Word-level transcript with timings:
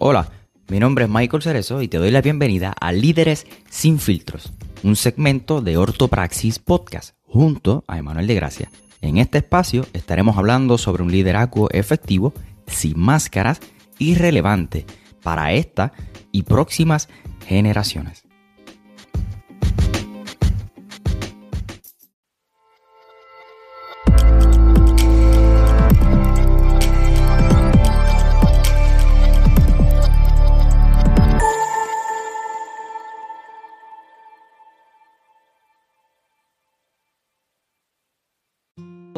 Hola, 0.00 0.30
mi 0.68 0.78
nombre 0.78 1.06
es 1.06 1.10
Michael 1.10 1.42
Cerezo 1.42 1.82
y 1.82 1.88
te 1.88 1.98
doy 1.98 2.12
la 2.12 2.22
bienvenida 2.22 2.72
a 2.80 2.92
Líderes 2.92 3.48
sin 3.68 3.98
filtros, 3.98 4.52
un 4.84 4.94
segmento 4.94 5.60
de 5.60 5.76
Ortopraxis 5.76 6.60
Podcast 6.60 7.16
junto 7.24 7.82
a 7.88 7.98
Emanuel 7.98 8.28
de 8.28 8.36
Gracia. 8.36 8.70
En 9.00 9.18
este 9.18 9.38
espacio 9.38 9.86
estaremos 9.94 10.38
hablando 10.38 10.78
sobre 10.78 11.02
un 11.02 11.10
liderazgo 11.10 11.68
efectivo, 11.72 12.32
sin 12.68 12.96
máscaras 12.96 13.58
y 13.98 14.14
relevante 14.14 14.86
para 15.24 15.52
esta 15.52 15.92
y 16.30 16.44
próximas 16.44 17.08
generaciones. 17.44 18.27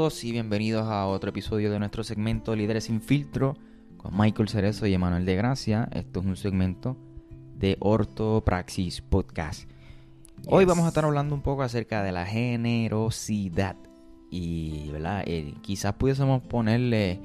Y 0.01 0.33
bienvenidos 0.33 0.89
a 0.89 1.07
otro 1.07 1.29
episodio 1.29 1.71
de 1.71 1.79
nuestro 1.79 2.03
segmento 2.03 2.57
Líderes 2.57 2.85
sin 2.85 3.03
filtro 3.03 3.59
con 3.99 4.17
Michael 4.17 4.49
Cerezo 4.49 4.87
y 4.87 4.95
Emanuel 4.95 5.27
de 5.27 5.37
Gracia. 5.37 5.91
Esto 5.93 6.21
es 6.21 6.27
un 6.27 6.39
segmento 6.39 6.97
de 7.55 7.77
Ortopraxis 7.81 9.03
Podcast. 9.03 9.69
Hoy 10.47 10.65
vamos 10.65 10.87
a 10.87 10.89
estar 10.89 11.05
hablando 11.05 11.35
un 11.35 11.43
poco 11.43 11.63
acerca 11.63 12.03
de 12.03 12.13
la 12.13 12.25
generosidad 12.25 13.77
y 14.31 14.89
¿verdad? 14.91 15.23
Eh, 15.27 15.53
quizás 15.61 15.93
pudiésemos 15.93 16.41
ponerle 16.45 17.21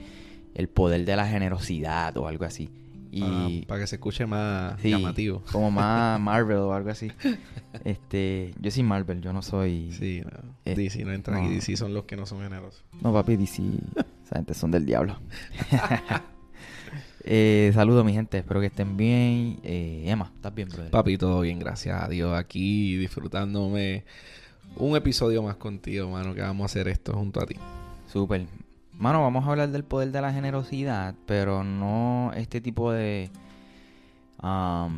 el 0.54 0.68
poder 0.68 1.06
de 1.06 1.16
la 1.16 1.28
generosidad 1.28 2.18
o 2.18 2.28
algo 2.28 2.44
así. 2.44 2.70
Y, 3.16 3.66
para 3.66 3.82
que 3.82 3.88
se 3.88 3.96
escuche 3.96 4.26
más 4.26 4.82
llamativo. 4.84 5.42
Como 5.52 5.72
más 5.72 6.20
Marvel 6.22 6.58
o 6.58 6.74
algo 6.74 6.90
así. 6.90 7.12
Este, 7.84 8.54
yo 8.60 8.72
soy 8.72 8.84
Marvel, 8.84 9.22
yo 9.22 9.32
no 9.32 9.42
soy. 9.42 9.92
Sí, 9.92 10.22
eh, 10.66 10.76
DC 10.76 11.06
no 11.06 11.14
entra 11.14 11.38
aquí. 11.38 11.54
DC 11.54 11.78
son 11.78 11.94
los 11.94 12.04
que 12.04 12.18
no 12.18 12.26
son 12.26 12.42
generosos. 12.42 12.84
No, 13.02 13.14
papi, 13.14 13.38
DC. 13.38 13.64
esa 14.26 14.36
gente 14.36 14.54
son 14.54 14.72
del 14.72 14.86
diablo. 14.86 15.18
eh, 17.24 17.72
saludos, 17.74 18.04
mi 18.04 18.14
gente. 18.14 18.40
Espero 18.40 18.60
que 18.60 18.68
estén 18.68 18.98
bien. 18.98 19.60
Eh, 19.64 20.04
Emma, 20.08 20.32
¿estás 20.36 20.54
bien, 20.54 20.68
brother? 20.68 20.92
Papi, 20.92 21.18
todo 21.18 21.42
bien, 21.42 21.60
gracias 21.60 22.04
a 22.04 22.10
Dios. 22.10 22.38
Aquí 22.38 22.98
disfrutándome 22.98 24.04
un 24.76 24.98
episodio 24.98 25.42
más 25.42 25.56
contigo, 25.56 26.10
mano, 26.10 26.34
que 26.34 26.42
vamos 26.42 26.64
a 26.64 26.66
hacer 26.66 26.90
esto 26.90 27.14
junto 27.14 27.42
a 27.42 27.46
ti. 27.46 27.56
Súper. 28.12 28.46
Mano, 28.98 29.22
vamos 29.22 29.46
a 29.46 29.52
hablar 29.52 29.70
del 29.70 29.84
poder 29.84 30.12
de 30.12 30.22
la 30.22 30.32
generosidad, 30.32 31.16
pero 31.26 31.64
no 31.64 32.32
este 32.36 32.62
tipo 32.62 32.92
de... 32.92 33.30
no, 34.42 34.90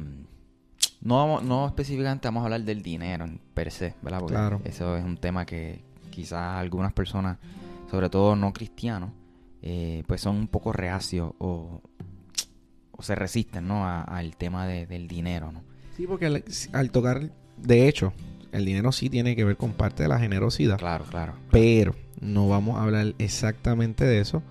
no 1.01 1.67
específicamente 1.67 2.27
vamos 2.27 2.41
a 2.41 2.45
hablar 2.45 2.61
del 2.61 2.83
dinero 2.83 3.25
per 3.53 3.71
se, 3.71 3.95
¿verdad? 4.01 4.19
Porque 4.19 4.35
claro. 4.35 4.61
eso 4.65 4.95
es 4.97 5.03
un 5.03 5.17
tema 5.17 5.45
que 5.45 5.83
quizás 6.11 6.57
algunas 6.57 6.93
personas, 6.93 7.37
sobre 7.89 8.09
todo 8.09 8.35
no 8.35 8.53
cristianos, 8.53 9.11
eh, 9.61 10.03
pues 10.07 10.21
son 10.21 10.35
un 10.35 10.47
poco 10.47 10.71
reacios 10.71 11.33
o, 11.39 11.81
o 12.91 13.01
se 13.01 13.15
resisten, 13.15 13.67
¿no? 13.67 13.87
Al 13.87 14.35
tema 14.37 14.67
del 14.67 15.07
dinero, 15.07 15.51
¿no? 15.51 15.63
Sí, 15.95 16.05
porque 16.05 16.27
al, 16.27 16.43
al 16.73 16.91
tocar, 16.91 17.31
de 17.57 17.87
hecho, 17.87 18.13
el 18.51 18.65
dinero 18.65 18.91
sí 18.91 19.09
tiene 19.09 19.35
que 19.35 19.43
ver 19.43 19.57
con 19.57 19.71
parte 19.71 20.03
de 20.03 20.09
la 20.09 20.19
generosidad. 20.19 20.77
Claro, 20.77 21.05
claro. 21.05 21.33
Pero 21.51 21.95
no 22.19 22.47
vamos 22.47 22.77
a 22.77 22.83
hablar 22.83 23.13
exactamente 23.17 24.05
de 24.05 24.19
eso. 24.19 24.43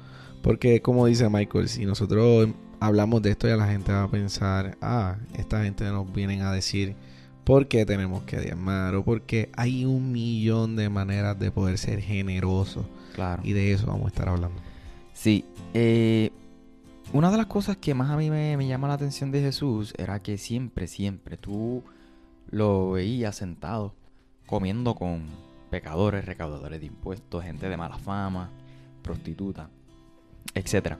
Porque 0.42 0.80
como 0.80 1.06
dice 1.06 1.28
Michael, 1.28 1.68
si 1.68 1.86
nosotros 1.86 2.48
hablamos 2.78 3.22
de 3.22 3.30
esto 3.30 3.48
ya 3.48 3.56
la 3.56 3.66
gente 3.66 3.92
va 3.92 4.04
a 4.04 4.10
pensar, 4.10 4.76
ah, 4.80 5.16
esta 5.34 5.64
gente 5.64 5.84
nos 5.84 6.12
vienen 6.12 6.42
a 6.42 6.52
decir 6.52 6.94
por 7.44 7.68
qué 7.68 7.86
tenemos 7.86 8.22
que 8.24 8.40
diezmar 8.40 8.94
o 8.94 9.04
porque 9.04 9.50
hay 9.56 9.84
un 9.84 10.12
millón 10.12 10.76
de 10.76 10.88
maneras 10.88 11.38
de 11.38 11.50
poder 11.50 11.78
ser 11.78 12.00
generoso. 12.00 12.88
Claro. 13.14 13.42
Y 13.44 13.52
de 13.52 13.72
eso 13.72 13.86
vamos 13.86 14.06
a 14.06 14.08
estar 14.08 14.28
hablando. 14.28 14.60
Sí. 15.14 15.44
Eh, 15.74 16.30
una 17.12 17.30
de 17.30 17.36
las 17.36 17.46
cosas 17.46 17.76
que 17.76 17.94
más 17.94 18.10
a 18.10 18.16
mí 18.16 18.30
me, 18.30 18.56
me 18.56 18.66
llama 18.66 18.88
la 18.88 18.94
atención 18.94 19.30
de 19.30 19.40
Jesús 19.40 19.94
era 19.96 20.20
que 20.22 20.38
siempre, 20.38 20.86
siempre 20.86 21.36
tú 21.36 21.82
lo 22.50 22.92
veías 22.92 23.36
sentado 23.36 23.94
comiendo 24.46 24.94
con 24.94 25.24
pecadores, 25.70 26.24
recaudadores 26.24 26.80
de 26.80 26.86
impuestos, 26.86 27.44
gente 27.44 27.68
de 27.68 27.76
mala 27.76 27.98
fama, 27.98 28.50
prostituta, 29.02 29.70
etc. 30.54 30.96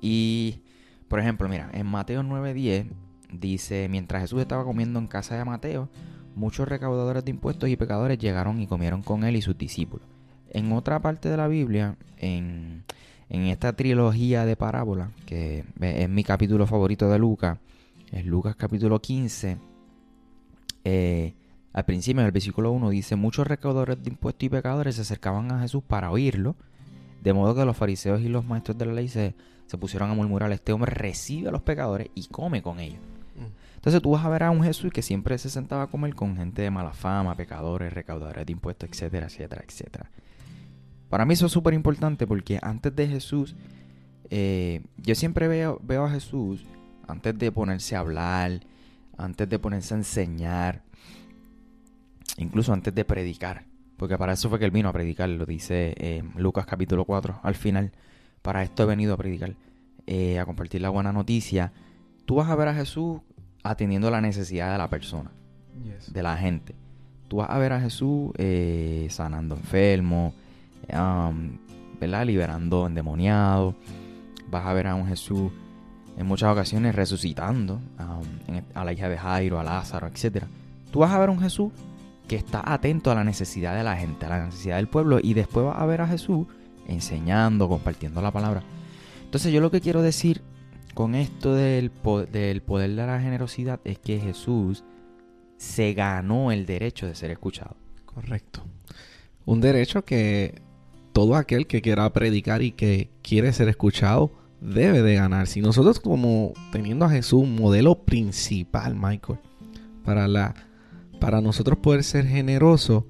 Y, 0.00 0.60
por 1.08 1.20
ejemplo, 1.20 1.48
mira, 1.48 1.70
en 1.72 1.86
Mateo 1.86 2.22
9:10 2.22 2.90
dice, 3.32 3.88
mientras 3.88 4.22
Jesús 4.22 4.40
estaba 4.40 4.64
comiendo 4.64 4.98
en 4.98 5.06
casa 5.06 5.36
de 5.36 5.44
Mateo, 5.44 5.88
muchos 6.34 6.68
recaudadores 6.68 7.24
de 7.24 7.30
impuestos 7.30 7.68
y 7.68 7.76
pecadores 7.76 8.18
llegaron 8.18 8.60
y 8.60 8.66
comieron 8.66 9.02
con 9.02 9.24
él 9.24 9.36
y 9.36 9.42
sus 9.42 9.56
discípulos. 9.56 10.06
En 10.50 10.72
otra 10.72 11.00
parte 11.00 11.28
de 11.28 11.36
la 11.36 11.48
Biblia, 11.48 11.96
en, 12.18 12.84
en 13.28 13.42
esta 13.46 13.74
trilogía 13.74 14.44
de 14.44 14.56
parábolas, 14.56 15.10
que 15.26 15.64
es 15.80 16.08
mi 16.08 16.24
capítulo 16.24 16.66
favorito 16.66 17.08
de 17.10 17.18
Lucas, 17.18 17.58
es 18.12 18.24
Lucas 18.24 18.54
capítulo 18.54 19.00
15, 19.00 19.58
eh, 20.84 21.34
al 21.76 21.84
principio, 21.84 22.22
en 22.22 22.26
el 22.26 22.32
versículo 22.32 22.72
1 22.72 22.88
dice, 22.88 23.16
muchos 23.16 23.46
recaudadores 23.46 24.02
de 24.02 24.08
impuestos 24.08 24.44
y 24.44 24.48
pecadores 24.48 24.94
se 24.94 25.02
acercaban 25.02 25.52
a 25.52 25.60
Jesús 25.60 25.82
para 25.86 26.10
oírlo, 26.10 26.56
de 27.22 27.34
modo 27.34 27.54
que 27.54 27.66
los 27.66 27.76
fariseos 27.76 28.22
y 28.22 28.30
los 28.30 28.46
maestros 28.46 28.78
de 28.78 28.86
la 28.86 28.94
ley 28.94 29.08
se, 29.08 29.34
pusieron 29.78 30.10
a 30.10 30.14
murmurar, 30.14 30.50
este 30.52 30.72
hombre 30.72 30.90
recibe 30.90 31.50
a 31.50 31.52
los 31.52 31.60
pecadores 31.60 32.08
y 32.14 32.28
come 32.28 32.62
con 32.62 32.80
ellos. 32.80 33.00
Mm. 33.34 33.74
Entonces 33.74 34.00
tú 34.00 34.12
vas 34.12 34.24
a 34.24 34.30
ver 34.30 34.44
a 34.44 34.50
un 34.50 34.62
Jesús 34.62 34.90
que 34.90 35.02
siempre 35.02 35.36
se 35.36 35.50
sentaba 35.50 35.82
a 35.82 35.86
comer 35.88 36.14
con 36.14 36.34
gente 36.34 36.62
de 36.62 36.70
mala 36.70 36.94
fama, 36.94 37.36
pecadores, 37.36 37.92
recaudadores 37.92 38.46
de 38.46 38.52
impuestos, 38.52 38.88
etcétera, 38.90 39.26
etcétera, 39.26 39.62
etcétera. 39.68 40.10
Para 41.10 41.26
mí 41.26 41.34
eso 41.34 41.44
es 41.44 41.52
súper 41.52 41.74
importante 41.74 42.26
porque 42.26 42.58
antes 42.62 42.96
de 42.96 43.06
Jesús, 43.06 43.54
eh, 44.30 44.80
yo 44.96 45.14
siempre 45.14 45.46
veo, 45.46 45.78
veo 45.82 46.06
a 46.06 46.10
Jesús, 46.10 46.64
antes 47.06 47.38
de 47.38 47.52
ponerse 47.52 47.96
a 47.96 47.98
hablar, 47.98 48.60
antes 49.18 49.46
de 49.46 49.58
ponerse 49.58 49.92
a 49.92 49.98
enseñar, 49.98 50.86
incluso 52.38 52.72
antes 52.72 52.94
de 52.94 53.04
predicar, 53.04 53.64
porque 53.96 54.18
para 54.18 54.32
eso 54.32 54.48
fue 54.48 54.58
que 54.58 54.64
él 54.64 54.70
vino 54.70 54.88
a 54.88 54.92
predicar, 54.92 55.28
lo 55.28 55.46
dice 55.46 55.94
eh, 55.96 56.22
Lucas 56.36 56.66
capítulo 56.66 57.04
4, 57.04 57.40
al 57.42 57.54
final, 57.54 57.92
para 58.42 58.62
esto 58.62 58.82
he 58.82 58.86
venido 58.86 59.14
a 59.14 59.16
predicar, 59.16 59.54
eh, 60.06 60.38
a 60.38 60.44
compartir 60.44 60.80
la 60.80 60.90
buena 60.90 61.12
noticia, 61.12 61.72
tú 62.24 62.36
vas 62.36 62.48
a 62.48 62.54
ver 62.56 62.68
a 62.68 62.74
Jesús 62.74 63.20
atendiendo 63.62 64.10
la 64.10 64.20
necesidad 64.20 64.72
de 64.72 64.78
la 64.78 64.88
persona, 64.88 65.30
de 66.08 66.22
la 66.22 66.36
gente. 66.36 66.74
Tú 67.28 67.38
vas 67.38 67.50
a 67.50 67.58
ver 67.58 67.72
a 67.72 67.80
Jesús 67.80 68.30
eh, 68.38 69.08
sanando 69.10 69.56
enfermos, 69.56 70.32
um, 70.92 71.58
¿verdad? 71.98 72.24
liberando 72.24 72.86
endemoniados. 72.86 73.74
Vas 74.48 74.64
a 74.64 74.72
ver 74.72 74.86
a 74.86 74.94
un 74.94 75.08
Jesús 75.08 75.50
en 76.16 76.26
muchas 76.26 76.52
ocasiones 76.52 76.94
resucitando 76.94 77.80
um, 77.98 78.60
a 78.74 78.84
la 78.84 78.92
hija 78.92 79.08
de 79.08 79.18
Jairo, 79.18 79.58
a 79.58 79.64
Lázaro, 79.64 80.06
etc. 80.06 80.44
Tú 80.92 81.00
vas 81.00 81.10
a 81.10 81.18
ver 81.18 81.30
a 81.30 81.32
un 81.32 81.40
Jesús 81.40 81.72
que 82.26 82.36
está 82.36 82.62
atento 82.64 83.10
a 83.10 83.14
la 83.14 83.24
necesidad 83.24 83.76
de 83.76 83.84
la 83.84 83.96
gente, 83.96 84.26
a 84.26 84.30
la 84.30 84.46
necesidad 84.46 84.76
del 84.76 84.88
pueblo, 84.88 85.18
y 85.22 85.34
después 85.34 85.66
va 85.66 85.80
a 85.80 85.86
ver 85.86 86.00
a 86.00 86.08
Jesús 86.08 86.46
enseñando, 86.88 87.68
compartiendo 87.68 88.20
la 88.22 88.32
palabra. 88.32 88.62
Entonces 89.24 89.52
yo 89.52 89.60
lo 89.60 89.70
que 89.70 89.80
quiero 89.80 90.02
decir 90.02 90.42
con 90.94 91.14
esto 91.14 91.54
del, 91.54 91.90
poder 91.90 92.30
de 92.30 92.94
la 92.94 93.20
generosidad 93.20 93.80
es 93.84 93.98
que 93.98 94.18
Jesús 94.18 94.82
se 95.58 95.92
ganó 95.92 96.52
el 96.52 96.64
derecho 96.64 97.06
de 97.06 97.14
ser 97.14 97.30
escuchado. 97.30 97.76
Correcto. 98.04 98.62
Un 99.44 99.60
derecho 99.60 100.04
que 100.04 100.62
todo 101.12 101.36
aquel 101.36 101.66
que 101.66 101.82
quiera 101.82 102.10
predicar 102.12 102.62
y 102.62 102.72
que 102.72 103.10
quiere 103.22 103.52
ser 103.52 103.68
escuchado 103.68 104.32
debe 104.60 105.02
de 105.02 105.14
ganar. 105.14 105.46
Si 105.46 105.60
nosotros 105.60 106.00
como 106.00 106.54
teniendo 106.72 107.04
a 107.04 107.10
Jesús 107.10 107.46
modelo 107.46 108.04
principal, 108.04 108.94
Michael, 108.94 109.38
para 110.04 110.26
la 110.28 110.54
para 111.18 111.40
nosotros 111.40 111.78
poder 111.78 112.04
ser 112.04 112.26
generosos, 112.26 113.04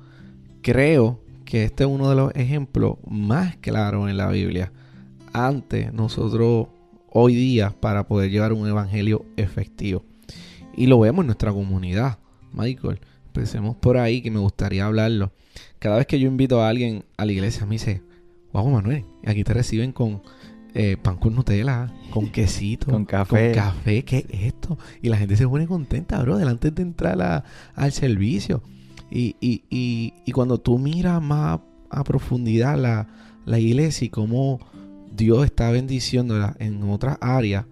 creo 0.62 1.20
que 1.44 1.64
este 1.64 1.84
es 1.84 1.90
uno 1.90 2.10
de 2.10 2.16
los 2.16 2.34
ejemplos 2.34 2.96
más 3.08 3.56
claros 3.58 4.10
en 4.10 4.16
la 4.16 4.28
Biblia. 4.30 4.72
Antes 5.32 5.92
nosotros 5.92 6.68
hoy 7.10 7.34
día 7.34 7.74
para 7.80 8.06
poder 8.06 8.30
llevar 8.30 8.52
un 8.52 8.68
evangelio 8.68 9.24
efectivo. 9.36 10.02
Y 10.76 10.86
lo 10.86 11.00
vemos 11.00 11.22
en 11.22 11.26
nuestra 11.26 11.52
comunidad, 11.52 12.18
Michael. 12.52 13.00
Empecemos 13.26 13.76
por 13.76 13.96
ahí 13.96 14.20
que 14.22 14.30
me 14.30 14.38
gustaría 14.38 14.86
hablarlo. 14.86 15.32
Cada 15.78 15.96
vez 15.96 16.06
que 16.06 16.18
yo 16.18 16.28
invito 16.28 16.62
a 16.62 16.68
alguien 16.68 17.04
a 17.16 17.24
la 17.24 17.32
iglesia 17.32 17.64
me 17.64 17.76
dice, 17.76 18.02
wow 18.52 18.68
Manuel, 18.68 19.04
aquí 19.24 19.44
te 19.44 19.54
reciben 19.54 19.92
con 19.92 20.22
eh, 20.78 20.98
pan 20.98 21.16
con 21.16 21.34
Nutella, 21.34 21.90
con 22.10 22.28
quesito, 22.32 22.90
con 22.90 23.06
café. 23.06 23.52
Con 23.52 23.54
café, 23.54 24.04
¿qué 24.04 24.26
es 24.28 24.42
esto? 24.42 24.78
Y 25.00 25.08
la 25.08 25.16
gente 25.16 25.36
se 25.36 25.48
pone 25.48 25.66
contenta, 25.66 26.20
bro, 26.20 26.36
delante 26.36 26.70
de 26.70 26.82
entrar 26.82 27.44
al 27.74 27.92
servicio. 27.92 28.62
Y, 29.10 29.36
y, 29.40 29.64
y, 29.70 30.12
y, 30.26 30.32
cuando 30.32 30.58
tú 30.58 30.78
miras 30.78 31.22
más 31.22 31.60
a 31.90 32.04
profundidad 32.04 32.76
la, 32.76 33.08
la 33.46 33.58
iglesia 33.58 34.06
y 34.06 34.08
cómo 34.10 34.58
Dios 35.10 35.44
está 35.46 35.70
bendiciéndola 35.70 36.56
en 36.58 36.82
otras 36.82 37.16
áreas, 37.20 37.64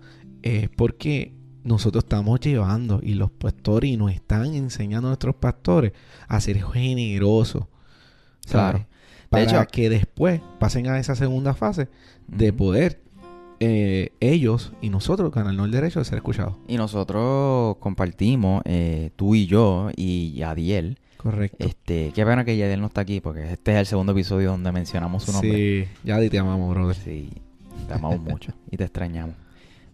es 0.43 0.71
porque 0.71 1.35
nosotros 1.63 2.05
estamos 2.05 2.41
llevando 2.41 3.01
y 3.03 3.15
los 3.15 3.31
pastores 3.31 3.91
y 3.91 3.97
nos 3.97 4.13
están 4.13 4.55
enseñando 4.55 5.09
a 5.09 5.11
nuestros 5.11 5.35
pastores 5.35 5.93
a 6.27 6.41
ser 6.41 6.63
generosos. 6.63 7.65
¿sabes? 8.47 8.83
Claro. 8.83 8.94
Para 9.35 9.61
hecho- 9.63 9.71
que 9.71 9.89
después 9.91 10.41
pasen 10.59 10.87
a 10.89 10.99
esa 10.99 11.15
segunda 11.15 11.55
fase 11.55 11.89
de 12.29 12.53
poder 12.53 13.01
eh, 13.61 14.11
ellos 14.21 14.73
y 14.83 14.91
nosotros 14.91 15.31
ganarnos 15.33 15.67
el 15.67 15.73
derecho 15.73 15.99
de 16.01 16.05
ser 16.05 16.17
escuchados. 16.19 16.55
Y 16.69 16.77
nosotros 16.77 17.77
compartimos, 17.79 18.63
eh, 18.65 19.11
tú 19.17 19.35
y 19.35 19.47
yo 19.47 19.91
y 19.97 20.33
Yadiel. 20.35 20.99
Correcto. 21.17 21.57
Este, 21.65 22.13
qué 22.15 22.27
pena 22.27 22.45
que 22.45 22.57
Yadiel 22.57 22.81
no 22.81 22.89
está 22.89 23.01
aquí 23.03 23.21
porque 23.21 23.51
este 23.53 23.73
es 23.73 23.79
el 23.79 23.87
segundo 23.87 24.13
episodio 24.13 24.51
donde 24.51 24.71
mencionamos 24.73 25.23
su 25.23 25.33
nombre. 25.33 25.85
Sí, 25.85 25.89
ya 26.05 26.19
di 26.19 26.29
te 26.29 26.39
amamos, 26.39 26.69
brother. 26.75 26.97
Sí, 26.97 27.31
te 27.89 27.95
amamos 27.95 28.21
mucho 28.21 28.53
y 28.71 28.77
te 28.77 28.85
extrañamos. 28.85 29.37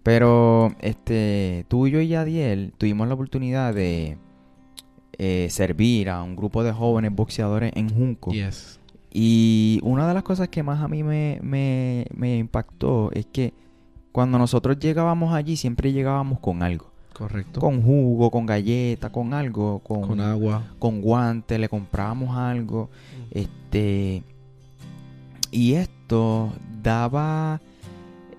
Pero 0.02 0.74
este, 0.80 1.66
tú 1.68 1.86
y 1.86 1.90
yo 1.92 2.00
y 2.00 2.08
Yadiel 2.08 2.72
tuvimos 2.78 3.06
la 3.06 3.14
oportunidad 3.14 3.74
de 3.74 4.16
eh, 5.18 5.46
servir 5.50 6.08
a 6.08 6.22
un 6.22 6.34
grupo 6.34 6.64
de 6.64 6.72
jóvenes 6.72 7.14
boxeadores 7.14 7.72
en 7.76 7.90
Junco. 7.90 8.32
Yes. 8.32 8.79
Y 9.12 9.80
una 9.82 10.06
de 10.06 10.14
las 10.14 10.22
cosas 10.22 10.48
que 10.48 10.62
más 10.62 10.80
a 10.80 10.88
mí 10.88 11.02
me, 11.02 11.40
me, 11.42 12.06
me 12.14 12.38
impactó 12.38 13.10
es 13.12 13.26
que 13.26 13.52
cuando 14.12 14.38
nosotros 14.38 14.78
llegábamos 14.78 15.34
allí 15.34 15.56
siempre 15.56 15.92
llegábamos 15.92 16.38
con 16.40 16.62
algo. 16.62 16.90
Correcto. 17.12 17.60
Con 17.60 17.82
jugo, 17.82 18.30
con 18.30 18.46
galleta, 18.46 19.10
con 19.10 19.34
algo, 19.34 19.80
con, 19.80 20.02
Con 20.02 20.20
agua. 20.20 20.64
con 20.78 21.00
guantes, 21.02 21.58
le 21.60 21.68
comprábamos 21.68 22.36
algo. 22.36 22.88
Este. 23.30 24.22
Y 25.50 25.74
esto 25.74 26.52
daba 26.82 27.60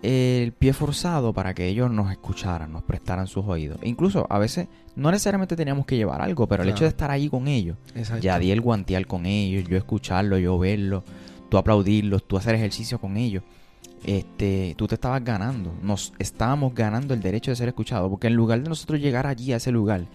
el 0.03 0.51
pie 0.53 0.73
forzado 0.73 1.33
para 1.33 1.53
que 1.53 1.67
ellos 1.67 1.91
nos 1.91 2.11
escucharan, 2.11 2.71
nos 2.71 2.83
prestaran 2.83 3.27
sus 3.27 3.45
oídos. 3.45 3.77
E 3.81 3.89
incluso 3.89 4.25
a 4.29 4.39
veces 4.39 4.67
no 4.95 5.11
necesariamente 5.11 5.55
teníamos 5.55 5.85
que 5.85 5.95
llevar 5.97 6.21
algo, 6.21 6.47
pero 6.47 6.63
el 6.63 6.67
Claro. 6.69 6.75
hecho 6.77 6.83
de 6.85 6.89
estar 6.89 7.11
allí 7.11 7.29
con 7.29 7.47
ellos, 7.47 7.77
Exacto. 7.95 8.21
ya 8.23 8.39
di 8.39 8.51
el 8.51 8.61
guantear 8.61 9.05
con 9.05 9.25
ellos, 9.25 9.65
yo 9.69 9.77
escucharlo, 9.77 10.37
yo 10.39 10.57
verlo, 10.57 11.03
tú 11.49 11.57
aplaudirlos, 11.57 12.27
tú 12.27 12.37
hacer 12.37 12.55
ejercicio 12.55 12.99
con 12.99 13.17
ellos. 13.17 13.43
Este, 14.03 14.73
tú 14.77 14.87
te 14.87 14.95
estabas 14.95 15.23
ganando, 15.23 15.71
nos 15.83 16.11
estábamos 16.17 16.73
ganando 16.73 17.13
el 17.13 17.21
derecho 17.21 17.51
de 17.51 17.55
ser 17.55 17.67
escuchados, 17.67 18.09
porque 18.09 18.27
en 18.27 18.33
lugar 18.33 18.61
de 18.63 18.67
nosotros 18.67 18.99
llegar 18.99 19.27
allí 19.27 19.53
a 19.53 19.57
ese 19.57 19.71
lugar 19.71 20.05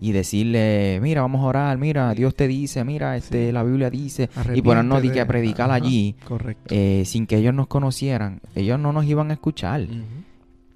y 0.00 0.10
decirle, 0.10 0.98
mira, 1.00 1.20
vamos 1.20 1.42
a 1.42 1.46
orar, 1.46 1.78
mira, 1.78 2.12
Dios 2.12 2.34
te 2.34 2.48
dice, 2.48 2.82
mira, 2.84 3.16
este, 3.16 3.46
Sí. 3.46 3.52
la 3.52 3.62
Biblia 3.62 3.88
dice, 3.88 4.28
y 4.52 4.62
ponernos 4.62 5.00
que 5.00 5.20
a 5.20 5.26
predicar 5.28 5.70
Ajá, 5.70 5.76
allí, 5.76 6.16
eh, 6.70 7.04
sin 7.06 7.26
que 7.28 7.36
ellos 7.36 7.54
nos 7.54 7.68
conocieran, 7.68 8.40
ellos 8.56 8.80
no 8.80 8.92
nos 8.92 9.04
iban 9.04 9.30
a 9.30 9.34
escuchar, 9.34 9.86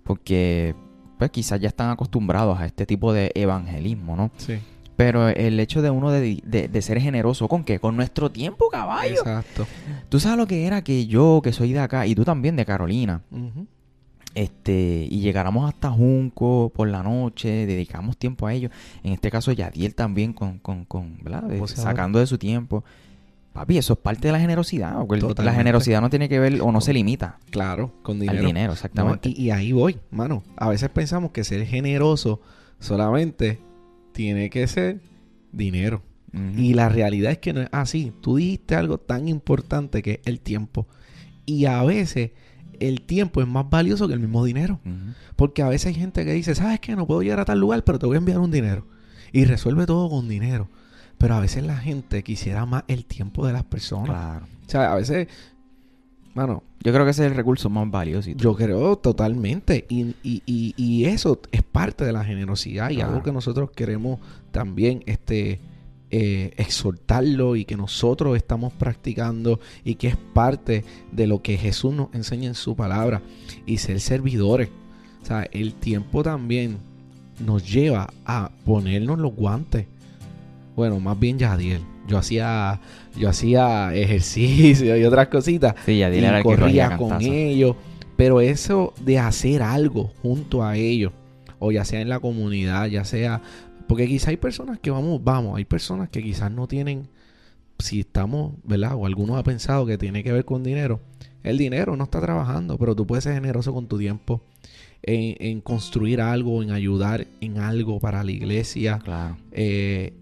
porque 0.05 0.75
pues 1.19 1.31
quizás 1.33 1.61
ya 1.61 1.69
están 1.69 1.91
acostumbrados 1.91 2.59
a 2.59 2.67
este 2.67 2.87
tipo 2.87 3.13
de 3.13 3.33
evangelismo, 3.35 4.17
¿no? 4.17 4.31
Sí. 4.37 4.55
Pero 5.01 5.29
el 5.31 5.59
hecho 5.61 5.81
de 5.81 5.89
uno 5.89 6.11
de, 6.11 6.43
de- 6.45 6.69
de 6.69 6.83
ser 6.83 7.01
generoso, 7.01 7.49
¿con 7.49 7.65
qué? 7.65 7.79
Con 7.79 7.97
nuestro 7.97 8.31
tiempo, 8.31 8.69
caballo. 8.69 9.13
Exacto. 9.15 9.67
Tú 10.11 10.21
sabes 10.21 10.37
lo 10.37 10.47
que 10.47 10.67
era 10.67 10.83
que 10.85 11.07
yo, 11.07 11.41
que 11.43 11.55
soy 11.55 11.73
de 11.73 11.81
acá, 11.81 12.07
y 12.07 12.15
tú 12.15 12.23
también 12.25 12.55
de 12.55 12.67
Carolina, 12.67 13.23
este, 14.35 15.09
y 15.11 15.21
llegáramos 15.21 15.67
hasta 15.69 15.91
Junco 15.91 16.71
por 16.75 16.87
la 16.89 17.03
noche, 17.03 17.67
dedicamos 17.67 18.17
tiempo 18.19 18.47
a 18.47 18.53
ellos. 18.53 18.71
En 19.03 19.13
este 19.15 19.31
caso, 19.31 19.53
Yadiel 19.53 19.95
también 19.95 20.33
con, 20.35 20.59
con, 20.59 20.85
con 20.85 21.19
¿verdad? 21.23 21.45
De- 21.45 21.67
sacando 21.67 22.19
de 22.19 22.27
su 22.27 22.37
tiempo. 22.37 22.85
Papi, 23.55 23.79
eso 23.79 23.95
es 23.95 23.99
parte 23.99 24.29
de 24.29 24.33
la 24.33 24.39
generosidad. 24.39 24.95
la 25.39 25.53
generosidad 25.55 26.01
no 26.01 26.11
tiene 26.11 26.29
que 26.29 26.39
ver 26.39 26.61
o 26.61 26.71
no 26.71 26.81
se 26.83 26.93
limita 26.93 27.39
Claro, 27.51 27.91
con 28.03 28.17
al 28.17 28.21
dinero. 28.21 28.47
dinero, 28.47 28.67
No, 28.69 28.73
exactamente. 28.75 29.29
y, 29.31 29.43
y 29.47 29.51
ahí 29.51 29.73
voy, 29.73 29.99
mano. 30.11 30.43
A 30.57 30.69
veces 30.69 30.89
pensamos 30.91 31.33
que 31.33 31.43
ser 31.43 31.65
generoso 31.67 32.41
solamente 32.79 33.59
tiene 34.13 34.51
que 34.51 34.67
ser 34.67 35.01
dinero. 35.53 36.03
Y 36.57 36.75
la 36.75 36.89
realidad 36.89 37.33
es 37.33 37.39
que 37.39 37.53
no 37.53 37.61
es 37.61 37.69
así. 37.73 38.13
Tú 38.21 38.37
dijiste 38.37 38.77
algo 38.77 38.99
tan 38.99 39.27
importante 39.27 40.01
que 40.01 40.13
es 40.13 40.21
el 40.27 40.41
tiempo. 40.41 40.87
Y 41.45 41.65
a 41.65 41.83
veces 41.83 42.31
el 42.79 43.03
tiempo 43.03 43.43
es 43.43 43.49
más 43.49 43.69
valioso 43.69 44.07
que 44.07 44.15
el 44.15 44.21
mismo 44.21 44.45
dinero. 44.45 44.81
Porque 45.35 45.63
a 45.63 45.69
veces 45.69 45.87
hay 45.89 45.95
gente 45.95 46.25
que 46.25 46.33
dice, 46.33 46.55
¿sabes 46.55 46.79
qué? 46.79 46.95
No 46.95 47.07
puedo 47.07 47.23
llegar 47.23 47.41
a 47.41 47.45
tal 47.45 47.59
lugar, 47.59 47.83
pero 47.83 47.99
te 47.99 48.07
voy 48.07 48.15
a 48.15 48.19
enviar 48.19 48.39
un 48.39 48.53
dinero. 48.53 48.87
Y 49.33 49.45
resuelve 49.45 49.87
todo 49.87 50.09
con 50.09 50.29
dinero. 50.29 50.69
Pero 51.19 51.35
a 51.35 51.41
veces 51.41 51.65
la 51.65 51.77
gente 51.77 52.23
quisiera 52.23 52.65
más 52.65 52.85
el 52.87 53.05
tiempo 53.05 53.47
de 53.47 53.53
las 53.53 53.65
personas. 53.65 54.09
Claro. 54.09 54.47
O 54.67 54.71
sea, 54.71 54.93
a 54.93 54.95
veces, 54.95 55.27
mano, 56.35 56.63
Yo 56.83 56.93
creo 56.93 57.05
que 57.05 57.11
ese 57.11 57.25
es 57.27 57.31
el 57.31 57.37
recurso 57.37 57.69
más 57.71 57.91
valioso. 57.91 58.31
yo 58.31 58.55
creo 58.55 58.97
totalmente. 58.97 59.85
Y, 59.89 60.15
y- 60.23 60.43
y- 60.47 60.75
y 60.77 61.05
eso 61.07 61.41
es 61.53 61.63
parte 61.63 62.05
de 62.05 62.13
la 62.13 62.25
generosidad 62.25 62.91
y 62.91 63.01
algo 63.01 63.23
que 63.23 63.33
nosotros 63.33 63.71
queremos 63.73 64.19
también 64.51 65.03
este, 65.07 65.61
eh, 66.11 66.53
exhortarlo 66.57 67.55
y 67.57 67.65
que 67.65 67.77
nosotros 67.77 68.37
estamos 68.37 68.73
practicando 68.73 69.61
y 69.85 69.95
que 69.97 70.09
es 70.09 70.17
parte 70.17 70.85
de 71.13 71.27
lo 71.27 71.43
que 71.43 71.57
Jesús 71.57 71.93
nos 71.95 72.09
enseña 72.15 72.49
en 72.49 72.55
su 72.55 72.75
palabra 72.75 73.23
y 73.67 73.79
ser 73.79 74.01
servidores. 74.01 74.71
O 75.23 75.27
sea, 75.27 75.43
el 75.53 75.75
tiempo 75.75 76.23
también 76.23 76.79
nos 77.45 77.71
lleva 77.71 78.13
a 78.25 78.51
ponernos 78.65 79.19
los 79.19 79.35
guantes. 79.35 79.87
Bueno, 80.81 80.99
más 80.99 81.21
bien 81.21 81.39
Yadiel. 81.39 81.83
Yo 82.09 82.17
hacía, 82.17 82.81
yo 83.19 83.29
hacía 83.29 83.95
ejercicio 83.95 84.97
y 84.97 85.05
otras 85.05 85.29
cositas 85.29 85.75
Sí, 85.85 85.99
Yadiel 85.99 86.25
y 86.25 86.27
era 86.27 86.39
el 86.39 86.43
que 86.43 86.49
corría 86.49 86.97
con 86.97 87.21
ellos. 87.21 87.77
Pero 88.17 88.41
eso 88.41 88.95
de 89.05 89.19
hacer 89.19 89.61
algo 89.61 90.11
junto 90.23 90.65
a 90.65 90.79
ellos, 90.79 91.13
o 91.59 91.71
ya 91.71 91.85
sea 91.85 92.01
en 92.01 92.09
la 92.09 92.19
comunidad, 92.19 92.87
ya 92.87 93.05
sea. 93.05 93.43
Porque 93.87 94.07
quizá 94.07 94.31
hay 94.31 94.39
personas 94.39 94.79
que 94.79 94.91
vamos, 94.91 95.23
vamos, 95.23 95.59
hay 95.59 95.67
personas 95.67 96.09
que 96.09 96.23
quizás 96.23 96.51
no 96.51 96.67
tienen. 96.67 97.09
Si 97.79 98.01
estamos, 98.01 98.55
¿verdad? 98.65 98.95
O 98.95 99.05
algunos 99.05 99.37
ha 99.37 99.43
pensado 99.43 99.85
que 99.85 99.99
tiene 99.99 100.23
que 100.25 100.33
ver 100.33 100.47
con 100.47 100.63
dinero. 100.63 101.01
El 101.43 101.59
dinero 101.59 101.95
no 101.95 102.05
está 102.05 102.23
trabajando, 102.23 102.79
pero 102.79 102.97
tú 102.97 103.07
puedes 103.07 103.25
ser 103.25 103.35
generoso 103.35 103.75
con 103.75 103.87
tu 103.87 103.99
tiempo. 103.99 104.41
En, 105.03 105.35
en 105.41 105.61
construir 105.63 106.21
algo, 106.21 106.63
en 106.63 106.73
ayudar 106.73 107.27
en 107.41 107.57
algo 107.57 108.01
para 108.01 108.23
la 108.23 108.33
iglesia 108.33 108.99
Claro. 109.03 109.39
eh, 109.51 110.13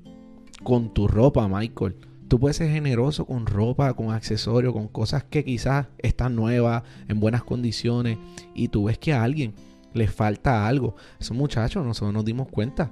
con 0.62 0.92
tu 0.92 1.08
ropa, 1.08 1.48
Michael. 1.48 1.96
Tú 2.28 2.38
puedes 2.38 2.58
ser 2.58 2.70
generoso 2.70 3.24
con 3.24 3.46
ropa, 3.46 3.94
con 3.94 4.10
accesorios, 4.10 4.74
con 4.74 4.88
cosas 4.88 5.24
que 5.24 5.44
quizás 5.44 5.86
están 5.98 6.36
nuevas, 6.36 6.82
en 7.08 7.20
buenas 7.20 7.42
condiciones, 7.42 8.18
y 8.54 8.68
tú 8.68 8.84
ves 8.84 8.98
que 8.98 9.14
a 9.14 9.22
alguien 9.22 9.54
le 9.94 10.08
falta 10.08 10.66
algo. 10.66 10.94
Esos 11.18 11.36
muchachos, 11.36 11.84
nosotros 11.86 12.12
nos 12.12 12.24
dimos 12.24 12.48
cuenta 12.48 12.90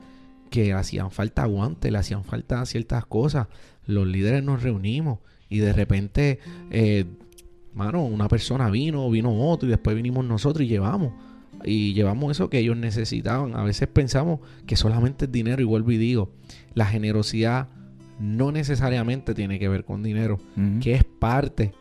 que 0.51 0.73
hacían 0.73 1.11
falta 1.11 1.45
guantes, 1.45 1.93
le 1.93 1.99
hacían 1.99 2.25
falta 2.25 2.65
ciertas 2.65 3.05
cosas. 3.05 3.49
Los 3.85 4.07
líderes 4.07 4.43
nos 4.43 4.63
reunimos 4.63 5.19
y 5.49 5.59
de 5.59 5.73
repente, 5.73 6.39
eh, 6.71 7.05
mano, 7.75 8.05
una 8.05 8.29
persona 8.29 8.71
vino, 8.71 9.09
vino 9.11 9.49
otro 9.49 9.69
y 9.69 9.71
después 9.71 9.95
vinimos 9.95 10.25
nosotros 10.25 10.65
y 10.65 10.69
llevamos. 10.69 11.13
Y 11.65 11.95
llevamos 11.95 12.33
eso 12.33 12.51
que 12.51 12.59
ellos 12.59 12.77
necesitaban. 12.77 13.57
A 13.57 13.63
veces 13.63 13.89
pensamos 13.89 14.41
que 14.67 14.77
solamente 14.77 15.25
es 15.25 15.33
dinero 15.33 15.63
y 15.63 15.65
vuelvo 15.65 15.91
y 15.91 15.97
digo, 15.97 16.31
la 16.75 16.87
generosidad 16.87 17.69
no 18.19 18.53
necesariamente 18.53 19.35
tiene 19.35 19.59
que 19.59 19.69
ver 19.69 19.85
con 19.85 20.03
dinero, 20.03 20.39
que 20.81 20.95
es 20.95 21.05
parte 21.05 21.73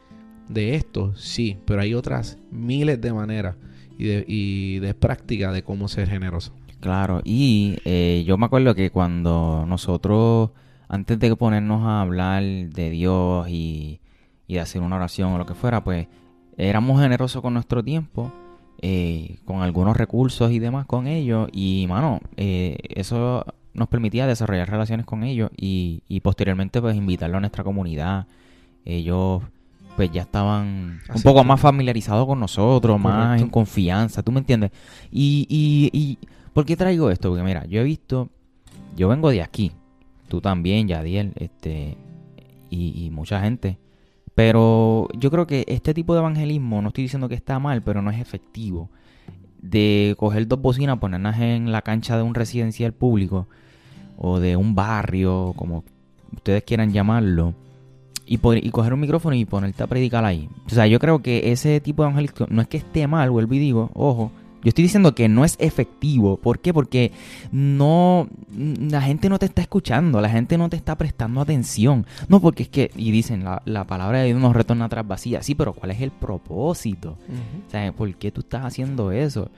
de 0.50 0.76
esto, 0.76 1.16
sí, 1.16 1.58
pero 1.66 1.82
hay 1.82 1.94
otras 1.94 2.38
miles 2.52 3.00
de 3.02 3.14
maneras 3.14 3.56
y 3.98 4.06
de, 4.06 4.26
y 4.28 4.80
de 4.80 4.94
práctica 4.94 5.52
de 5.52 5.64
cómo 5.64 5.88
ser 5.88 6.10
generoso. 6.10 6.54
Claro, 6.82 7.22
y 7.24 7.78
eh, 7.86 8.24
yo 8.28 8.38
me 8.38 8.46
acuerdo 8.46 8.76
que 8.76 8.92
cuando 8.92 9.66
nosotros, 9.68 10.52
antes 10.88 11.18
de 11.20 11.36
ponernos 11.36 11.84
a 11.84 12.02
hablar 12.02 12.44
de 12.44 12.90
Dios 12.90 13.48
y, 13.50 14.02
y 14.46 14.56
de 14.56 14.60
hacer 14.60 14.82
una 14.82 14.98
oración 14.98 15.32
o 15.32 15.38
lo 15.38 15.46
que 15.46 15.56
fuera, 15.56 15.84
pues 15.84 16.08
éramos 16.58 17.02
generosos 17.02 17.42
con 17.42 17.54
nuestro 17.54 17.84
tiempo, 17.84 18.32
eh, 18.82 19.38
con 19.46 19.62
algunos 19.62 19.96
recursos 19.98 20.52
y 20.52 20.60
demás 20.60 20.86
con 20.86 21.08
ellos, 21.08 21.50
y 21.52 21.86
mano, 21.90 22.20
eh, 22.38 22.78
eso 22.90 23.46
nos 23.74 23.88
permitía 23.90 24.26
desarrollar 24.28 24.70
relaciones 24.70 25.06
con 25.06 25.24
ellos 25.24 25.50
y, 25.58 26.02
y 26.08 26.22
posteriormente 26.22 26.82
pues 26.82 26.96
invitarlos 26.96 27.38
a 27.38 27.42
nuestra 27.42 27.64
comunidad. 27.64 28.26
Ellos 28.86 29.42
pues 29.96 30.12
ya 30.12 30.22
estaban 30.24 31.00
un 31.14 31.22
poco 31.24 31.42
que- 31.42 31.48
más 31.48 31.60
familiarizados 31.62 32.26
con 32.28 32.40
nosotros, 32.40 33.00
más 33.00 33.42
en 33.42 33.50
confianza, 33.50 34.22
¿tú 34.24 34.32
me 34.32 34.40
entiendes? 34.40 34.72
Y, 35.12 35.46
y, 35.50 35.90
y 35.98 36.18
¿por 36.54 36.66
qué 36.66 36.76
traigo 36.76 37.10
esto? 37.10 37.30
Porque 37.30 37.44
mira, 37.44 37.66
yo 37.66 37.82
he 37.82 37.84
visto, 37.84 38.30
yo 38.96 39.08
vengo 39.08 39.30
de 39.30 39.42
aquí, 39.42 39.72
tú 40.28 40.42
también, 40.42 40.88
Yadiel, 40.88 41.32
este, 41.36 41.98
y, 42.70 43.06
y 43.06 43.10
mucha 43.10 43.40
gente. 43.42 43.78
Pero 44.36 45.08
yo 45.18 45.32
creo 45.32 45.48
que 45.48 45.64
este 45.68 45.94
tipo 45.94 46.14
de 46.14 46.20
evangelismo, 46.20 46.82
no 46.82 46.90
estoy 46.90 47.06
diciendo 47.06 47.30
que 47.30 47.36
está 47.36 47.58
mal, 47.60 47.82
pero 47.82 48.02
no 48.02 48.12
es 48.12 48.20
efectivo. 48.20 48.90
De 49.62 50.14
coger 50.20 50.48
dos 50.48 50.62
bocinas, 50.62 51.00
ponerlas 51.00 51.40
en 51.40 51.72
la 51.72 51.82
cancha 51.82 52.18
de 52.18 52.24
un 52.24 52.36
residencial 52.36 52.94
público 52.94 53.48
o 54.18 54.40
de 54.40 54.56
un 54.58 54.76
barrio, 54.76 55.54
como 55.56 55.84
ustedes 56.36 56.64
quieran 56.64 56.92
llamarlo, 56.92 57.54
y, 58.26 58.38
po- 58.40 58.54
y 58.54 58.70
coger 58.72 58.94
un 58.94 59.00
micrófono 59.00 59.36
y 59.36 59.46
ponerte 59.46 59.84
a 59.84 59.88
predicar 59.88 60.26
ahí. 60.26 60.50
O 60.66 60.70
sea, 60.70 60.86
yo 60.88 61.00
creo 61.00 61.22
que 61.22 61.52
ese 61.52 61.80
tipo 61.80 62.04
de 62.04 62.10
evangelismo 62.10 62.48
no 62.50 62.62
es 62.62 62.68
que 62.68 62.78
esté 62.78 63.08
mal, 63.08 63.30
vuelvo 63.32 63.54
y 63.54 63.60
digo, 63.60 63.90
ojo, 63.94 64.32
Yo 64.66 64.70
estoy 64.70 64.82
diciendo 64.84 65.14
que 65.14 65.30
no 65.30 65.46
es 65.46 65.56
efectivo. 65.60 66.38
¿Por 66.38 66.60
qué? 66.60 66.74
Porque 66.74 67.12
no. 67.52 68.28
La 68.58 69.00
gente 69.00 69.30
no 69.30 69.38
te 69.38 69.46
está 69.46 69.62
escuchando, 69.62 70.20
la 70.20 70.30
gente 70.30 70.58
no 70.58 70.70
te 70.70 70.76
está 70.76 70.98
prestando 70.98 71.40
atención. 71.40 72.08
No, 72.30 72.42
porque 72.42 72.64
es 72.64 72.70
que. 72.70 72.90
Y 72.96 73.12
dicen, 73.12 73.44
la, 73.44 73.62
la 73.66 73.86
palabra 73.86 74.20
de 74.20 74.26
Dios 74.26 74.40
nos 74.40 74.56
retorna 74.56 74.86
atrás 74.86 75.08
vacía. 75.08 75.44
Sí, 75.44 75.54
pero 75.54 75.74
¿cuál 75.74 75.92
es 75.92 76.02
el 76.02 76.10
propósito? 76.10 77.20
O 77.68 77.70
sea, 77.70 77.92
¿por 77.94 78.12
qué 78.16 78.32
tú 78.32 78.42
estás 78.42 78.66
haciendo 78.66 79.12
eso? 79.12 79.52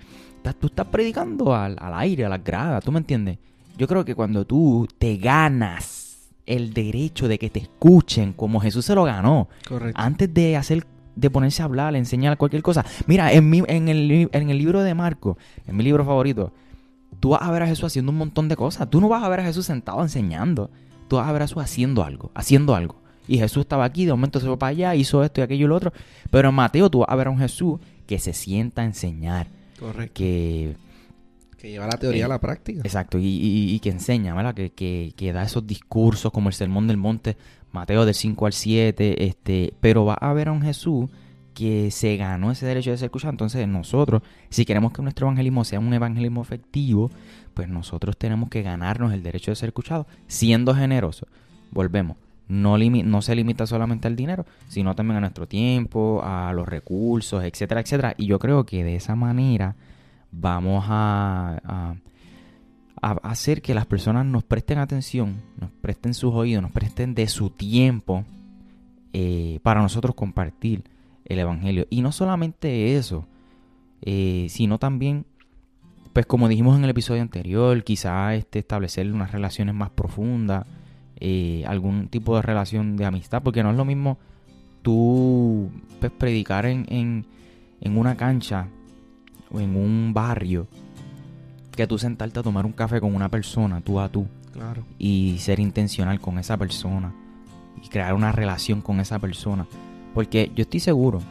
tú 0.59 0.67
estás 0.67 0.87
predicando 0.87 1.53
al, 1.53 1.75
al 1.79 1.93
aire, 1.95 2.25
a 2.25 2.29
las 2.29 2.41
gradas, 2.41 2.81
¿tú 2.81 2.91
me 2.91 2.99
entiendes? 2.99 3.37
Yo 3.77 3.85
creo 3.85 4.05
que 4.05 4.15
cuando 4.15 4.45
tú 4.45 4.87
te 4.97 5.17
ganas 5.17 6.29
el 6.45 6.73
derecho 6.73 7.27
de 7.27 7.37
que 7.37 7.49
te 7.49 7.59
escuchen 7.59 8.31
como 8.31 8.61
Jesús 8.61 8.85
se 8.85 8.95
lo 8.95 9.03
ganó, 9.03 9.49
antes 9.93 10.33
de 10.33 10.55
hacer 10.55 10.85
de 11.17 11.29
ponerse 11.29 11.61
a 11.61 11.65
hablar, 11.65 11.95
enseñar 11.95 12.37
cualquier 12.37 12.61
cosa. 12.61 12.85
Mira, 13.07 13.33
en, 13.33 13.49
mi, 13.49 13.63
en, 13.67 13.89
el, 13.89 14.29
en 14.31 14.49
el 14.49 14.57
libro 14.57 14.83
de 14.83 14.93
Marco, 14.93 15.37
en 15.65 15.75
mi 15.75 15.83
libro 15.83 16.05
favorito, 16.05 16.53
tú 17.19 17.29
vas 17.29 17.41
a 17.41 17.51
ver 17.51 17.63
a 17.63 17.67
Jesús 17.67 17.85
haciendo 17.85 18.11
un 18.11 18.19
montón 18.19 18.47
de 18.47 18.55
cosas. 18.55 18.89
Tú 18.89 19.01
no 19.01 19.09
vas 19.09 19.23
a 19.23 19.29
ver 19.29 19.39
a 19.39 19.43
Jesús 19.43 19.65
sentado 19.65 20.01
enseñando. 20.01 20.69
Tú 21.07 21.15
vas 21.17 21.27
a 21.27 21.31
ver 21.31 21.41
a 21.41 21.45
Jesús 21.45 21.63
haciendo 21.63 22.03
algo, 22.03 22.31
haciendo 22.35 22.75
algo. 22.75 23.01
Y 23.27 23.39
Jesús 23.39 23.61
estaba 23.61 23.83
aquí, 23.83 24.05
de 24.05 24.11
momento 24.11 24.39
se 24.39 24.45
fue 24.45 24.57
para 24.57 24.69
allá, 24.69 24.95
hizo 24.95 25.23
esto 25.23 25.41
y 25.41 25.43
aquello 25.43 25.65
y 25.65 25.69
lo 25.69 25.75
otro. 25.75 25.91
Pero 26.29 26.49
en 26.49 26.55
Mateo 26.55 26.89
tú 26.89 26.99
vas 26.99 27.09
a 27.09 27.15
ver 27.15 27.27
a 27.27 27.31
un 27.31 27.39
Jesús 27.39 27.79
que 28.05 28.19
se 28.19 28.33
sienta 28.33 28.83
a 28.83 28.85
enseñar. 28.85 29.47
Correcto. 29.79 30.13
Que, 30.13 30.75
que 31.57 31.71
lleva 31.71 31.87
la 31.87 31.97
teoría 31.97 32.25
a 32.25 32.29
la 32.29 32.39
práctica. 32.39 32.81
Exacto, 32.83 33.17
y, 33.19 33.79
que 33.81 33.89
enseña, 33.89 34.35
¿verdad? 34.35 34.53
Que, 34.53 34.71
que, 34.71 35.13
que, 35.17 35.33
da 35.33 35.43
esos 35.43 35.65
discursos 35.65 36.31
como 36.31 36.49
el 36.49 36.55
Sermón 36.55 36.87
del 36.87 36.97
Monte, 36.97 37.35
Mateo 37.77 38.05
del 38.05 38.15
5 38.15 38.45
al 38.45 38.53
7, 38.53 39.25
este, 39.25 39.73
pero 39.79 40.05
va 40.05 40.15
a 40.15 40.33
ver 40.33 40.49
a 40.49 40.51
un 40.51 40.61
Jesús 40.61 41.09
que 41.53 41.89
se 41.89 42.17
ganó 42.17 42.51
ese 42.51 42.65
derecho 42.65 42.91
de 42.91 42.97
ser 42.97 43.05
escuchado. 43.05 43.31
Entonces 43.31 43.67
nosotros, 43.67 44.21
si 44.49 44.65
queremos 44.65 44.91
que 44.91 45.01
nuestro 45.01 45.25
evangelismo 45.25 45.63
sea 45.63 45.79
un 45.79 45.93
evangelismo 45.93 46.41
efectivo, 46.41 47.09
pues 47.53 47.67
nosotros 47.67 48.15
tenemos 48.17 48.49
que 48.49 48.61
ganarnos 48.61 49.11
el 49.13 49.23
derecho 49.23 49.51
de 49.51 49.55
ser 49.55 49.69
escuchados, 49.69 50.05
siendo 50.27 50.75
generosos. 50.75 51.27
Volvemos, 51.71 52.17
no, 52.47 52.77
no 52.77 53.21
se 53.21 53.35
limita 53.35 53.65
solamente 53.65 54.07
al 54.07 54.15
dinero, 54.15 54.45
sino 54.67 54.95
también 54.95 55.17
a 55.17 55.21
nuestro 55.21 55.47
tiempo, 55.47 56.21
a 56.23 56.53
los 56.53 56.67
recursos, 56.67 57.43
etcétera, 57.43 57.81
etcétera. 57.81 58.13
Y 58.17 58.27
yo 58.27 58.39
creo 58.39 58.65
que 58.65 58.83
de 58.83 58.95
esa 58.95 59.15
manera 59.15 59.75
vamos 60.31 60.85
a, 60.87 61.95
hacer 63.01 63.61
que 63.61 63.73
las 63.73 63.85
personas 63.85 64.25
nos 64.25 64.43
presten 64.43 64.79
atención, 64.79 65.41
nos 65.59 65.71
presten 65.71 66.13
sus 66.13 66.33
oídos, 66.33 66.61
nos 66.61 66.71
presten 66.71 67.13
de 67.13 67.27
su 67.27 67.49
tiempo 67.49 68.25
eh, 69.13 69.59
para 69.63 69.81
nosotros 69.81 70.15
compartir 70.15 70.83
el 71.25 71.39
Evangelio. 71.39 71.87
Y 71.89 72.01
no 72.01 72.11
solamente 72.11 72.97
eso, 72.97 73.27
eh, 74.01 74.47
sino 74.49 74.79
también, 74.79 75.25
pues 76.13 76.25
como 76.25 76.47
dijimos 76.47 76.77
en 76.77 76.83
el 76.83 76.89
episodio 76.89 77.21
anterior, 77.21 77.83
quizá 77.83 78.35
este, 78.35 78.59
establecer 78.59 79.11
unas 79.11 79.31
relaciones 79.31 79.75
más 79.75 79.91
profundas, 79.91 80.65
eh, 81.19 81.63
algún 81.67 82.07
tipo 82.09 82.35
de 82.35 82.41
relación 82.41 82.95
de 82.97 83.05
amistad, 83.05 83.41
porque 83.43 83.63
no 83.63 83.71
es 83.71 83.77
lo 83.77 83.85
mismo 83.85 84.17
tú 84.81 85.69
pues, 85.99 86.11
predicar 86.11 86.65
en, 86.65 86.85
en 86.89 87.97
una 87.97 88.15
cancha 88.15 88.67
o 89.51 89.59
en 89.59 89.75
un 89.75 90.13
barrio 90.13 90.67
que 91.77 91.87
tú 91.87 91.97
sentarte 91.97 92.39
a 92.39 92.43
tomar 92.43 92.65
un 92.65 92.73
café 92.73 92.99
con 92.99 93.15
una 93.15 93.29
persona, 93.29 93.79
tú 93.79 94.01
a 94.01 94.09
tú. 94.09 94.27
Claro. 94.51 94.83
Y 94.97 95.37
ser 95.39 95.61
intencional 95.61 96.19
con 96.19 96.37
esa 96.39 96.57
persona. 96.57 97.13
Y 97.81 97.87
crear 97.87 98.13
una 98.13 98.33
relación 98.33 98.81
con 98.81 98.99
esa 98.99 99.19
persona. 99.19 99.65
Porque 100.13 100.51
yo 100.53 100.63
estoy 100.63 100.81
seguro, 100.81 101.21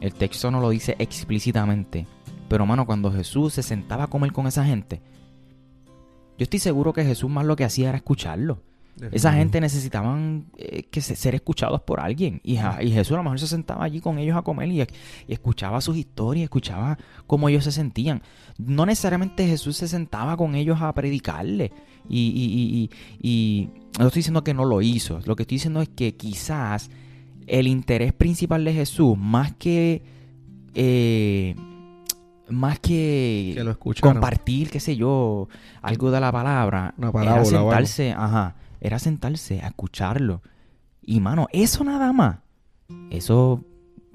el 0.00 0.14
texto 0.14 0.50
no 0.50 0.60
lo 0.60 0.70
dice 0.70 0.96
explícitamente. 0.98 2.08
Pero 2.48 2.66
mano, 2.66 2.86
cuando 2.86 3.12
Jesús 3.12 3.52
se 3.54 3.62
sentaba 3.62 4.04
a 4.04 4.06
comer 4.08 4.32
con 4.32 4.48
esa 4.48 4.64
gente, 4.64 5.00
yo 6.36 6.44
estoy 6.44 6.58
seguro 6.58 6.92
que 6.92 7.04
Jesús 7.04 7.30
más 7.30 7.44
lo 7.44 7.54
que 7.54 7.64
hacía 7.64 7.90
era 7.90 7.98
escucharlo. 7.98 8.62
Esa 9.12 9.32
gente 9.32 9.60
necesitaban 9.60 10.46
eh, 10.56 10.84
que 10.84 11.00
ser 11.00 11.34
escuchados 11.34 11.80
por 11.82 12.00
alguien. 12.00 12.40
Y, 12.44 12.56
Jesús 12.56 13.12
a 13.12 13.16
lo 13.16 13.22
mejor 13.24 13.38
se 13.38 13.46
sentaba 13.46 13.84
allí 13.84 14.00
con 14.00 14.18
ellos 14.18 14.36
a 14.36 14.42
comer 14.42 14.68
y, 14.68 14.86
escuchaba 15.28 15.80
sus 15.80 15.96
historias, 15.96 16.44
escuchaba 16.44 16.98
cómo 17.26 17.48
ellos 17.48 17.64
se 17.64 17.72
sentían. 17.72 18.22
No 18.58 18.86
necesariamente 18.86 19.46
Jesús 19.46 19.76
se 19.76 19.88
sentaba 19.88 20.36
con 20.36 20.54
ellos 20.54 20.78
a 20.80 20.92
predicarle. 20.92 21.72
Y, 22.08 22.90
y, 23.20 23.70
no 23.98 24.06
estoy 24.06 24.20
diciendo 24.20 24.44
que 24.44 24.54
no 24.54 24.64
lo 24.64 24.82
hizo. 24.82 25.20
Lo 25.24 25.36
que 25.36 25.42
estoy 25.42 25.56
diciendo 25.56 25.80
es 25.80 25.88
que 25.88 26.16
quizás 26.16 26.90
el 27.46 27.66
interés 27.66 28.12
principal 28.12 28.64
de 28.64 28.72
Jesús, 28.72 29.16
más 29.18 29.52
que... 29.54 30.02
Eh, 30.74 31.56
más 32.50 32.78
que, 32.80 33.74
compartir, 34.00 34.70
qué 34.70 34.80
sé 34.80 34.96
yo, 34.96 35.48
algo 35.82 36.10
de 36.10 36.20
la 36.20 36.32
palabra, 36.32 36.94
Una 36.98 37.12
palabra, 37.12 37.44
sentarse, 37.44 38.12
ajá, 38.12 38.56
era 38.80 38.98
sentarse 38.98 39.60
a 39.60 39.68
escucharlo. 39.68 40.42
Y 41.02 41.20
mano, 41.20 41.48
eso 41.52 41.84
nada 41.84 42.12
más. 42.12 42.38
Eso, 43.10 43.64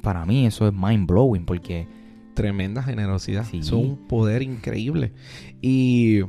para 0.01 0.25
mí, 0.25 0.45
eso 0.45 0.67
es 0.67 0.73
mind 0.73 1.07
blowing 1.07 1.45
porque... 1.45 1.87
Tremenda 2.33 2.83
generosidad. 2.83 3.45
es 3.53 3.71
un 3.71 3.95
poder 4.09 4.41
increíble. 4.41 5.13
Y, 5.61 6.19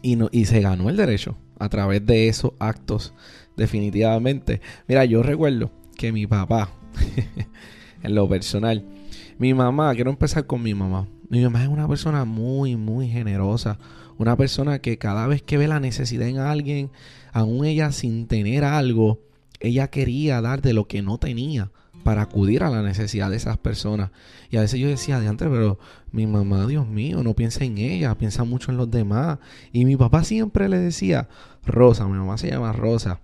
y, 0.00 0.16
no, 0.16 0.30
y 0.32 0.46
se 0.46 0.62
ganó 0.62 0.88
el 0.88 0.96
derecho 0.96 1.36
a 1.58 1.68
través 1.68 2.04
de 2.06 2.28
esos 2.28 2.52
actos, 2.58 3.14
definitivamente. 3.58 4.62
Mira, 4.88 5.04
yo 5.04 5.22
recuerdo 5.22 5.70
que 5.96 6.12
mi 6.12 6.26
papá, 6.26 6.70
en 8.02 8.14
lo 8.14 8.28
personal, 8.28 8.84
mi 9.38 9.52
mamá, 9.54 9.94
quiero 9.94 10.10
empezar 10.10 10.46
con 10.46 10.62
mi 10.62 10.74
mamá. 10.74 11.06
Mi 11.28 11.42
mamá 11.42 11.62
es 11.62 11.68
una 11.68 11.88
persona 11.88 12.24
muy, 12.24 12.76
muy 12.76 13.08
generosa. 13.08 13.78
Una 14.18 14.36
persona 14.36 14.80
que 14.80 14.98
cada 14.98 15.26
vez 15.26 15.42
que 15.42 15.58
ve 15.58 15.68
la 15.68 15.80
necesidad 15.80 16.28
en 16.28 16.38
alguien, 16.38 16.90
aún 17.32 17.64
ella 17.64 17.92
sin 17.92 18.26
tener 18.26 18.64
algo, 18.64 19.20
ella 19.60 19.88
quería 19.88 20.40
dar 20.40 20.62
de 20.62 20.72
lo 20.72 20.86
que 20.86 21.02
no 21.02 21.18
tenía 21.18 21.70
para 22.06 22.22
acudir 22.22 22.62
a 22.62 22.70
la 22.70 22.82
necesidad 22.82 23.30
de 23.30 23.36
esas 23.36 23.58
personas. 23.58 24.10
Y 24.48 24.56
a 24.56 24.60
veces 24.60 24.78
yo 24.78 24.88
decía, 24.88 25.16
antes, 25.16 25.48
pero 25.48 25.78
mi 26.12 26.26
mamá, 26.26 26.66
Dios 26.66 26.86
mío, 26.86 27.22
no 27.24 27.34
piensa 27.34 27.64
en 27.64 27.78
ella, 27.78 28.14
piensa 28.16 28.44
mucho 28.44 28.70
en 28.70 28.76
los 28.76 28.90
demás. 28.90 29.38
Y 29.72 29.84
mi 29.84 29.96
papá 29.96 30.22
siempre 30.22 30.68
le 30.68 30.78
decía, 30.78 31.28
Rosa, 31.64 32.06
mi 32.06 32.16
mamá 32.16 32.38
se 32.38 32.48
llama 32.48 32.72
Rosa. 32.72 33.18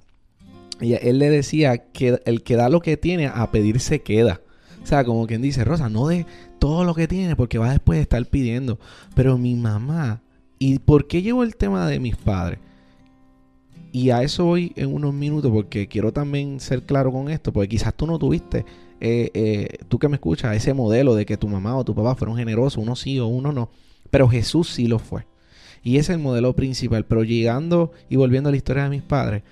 Y 0.80 0.94
él 0.94 1.20
le 1.20 1.30
decía 1.30 1.92
que 1.92 2.20
el 2.24 2.42
que 2.42 2.56
da 2.56 2.68
lo 2.68 2.80
que 2.80 2.96
tiene 2.96 3.28
a 3.28 3.52
pedir 3.52 3.78
se 3.78 4.02
queda. 4.02 4.40
O 4.82 4.86
sea, 4.86 5.04
como 5.04 5.28
quien 5.28 5.42
dice, 5.42 5.64
Rosa, 5.64 5.88
no 5.88 6.08
de 6.08 6.26
todo 6.58 6.84
lo 6.84 6.94
que 6.94 7.06
tiene 7.06 7.36
porque 7.36 7.58
va 7.58 7.70
después 7.70 7.98
de 7.98 8.02
estar 8.02 8.26
pidiendo. 8.26 8.80
Pero 9.14 9.38
mi 9.38 9.54
mamá, 9.54 10.22
¿y 10.62 10.78
por 10.78 11.08
qué 11.08 11.22
llevo 11.22 11.42
el 11.42 11.56
tema 11.56 11.88
de 11.88 11.98
mis 11.98 12.14
padres? 12.14 12.60
Y 13.90 14.10
a 14.10 14.22
eso 14.22 14.44
voy 14.44 14.72
en 14.76 14.94
unos 14.94 15.12
minutos 15.12 15.50
porque 15.50 15.88
quiero 15.88 16.12
también 16.12 16.60
ser 16.60 16.84
claro 16.84 17.10
con 17.10 17.28
esto, 17.28 17.52
porque 17.52 17.68
quizás 17.68 17.92
tú 17.94 18.06
no 18.06 18.16
tuviste, 18.16 18.64
eh, 19.00 19.30
eh, 19.34 19.78
tú 19.88 19.98
que 19.98 20.08
me 20.08 20.14
escuchas, 20.14 20.56
ese 20.56 20.72
modelo 20.72 21.16
de 21.16 21.26
que 21.26 21.36
tu 21.36 21.48
mamá 21.48 21.76
o 21.76 21.84
tu 21.84 21.96
papá 21.96 22.14
fueron 22.14 22.36
generosos, 22.36 22.80
uno 22.80 22.94
sí 22.94 23.18
o 23.18 23.26
uno 23.26 23.50
no, 23.50 23.70
pero 24.10 24.28
Jesús 24.28 24.68
sí 24.68 24.86
lo 24.86 25.00
fue. 25.00 25.26
Y 25.82 25.96
ese 25.96 26.12
es 26.12 26.16
el 26.16 26.22
modelo 26.22 26.54
principal, 26.54 27.04
pero 27.06 27.24
llegando 27.24 27.90
y 28.08 28.14
volviendo 28.14 28.48
a 28.48 28.52
la 28.52 28.56
historia 28.56 28.84
de 28.84 28.90
mis 28.90 29.02
padres, 29.02 29.42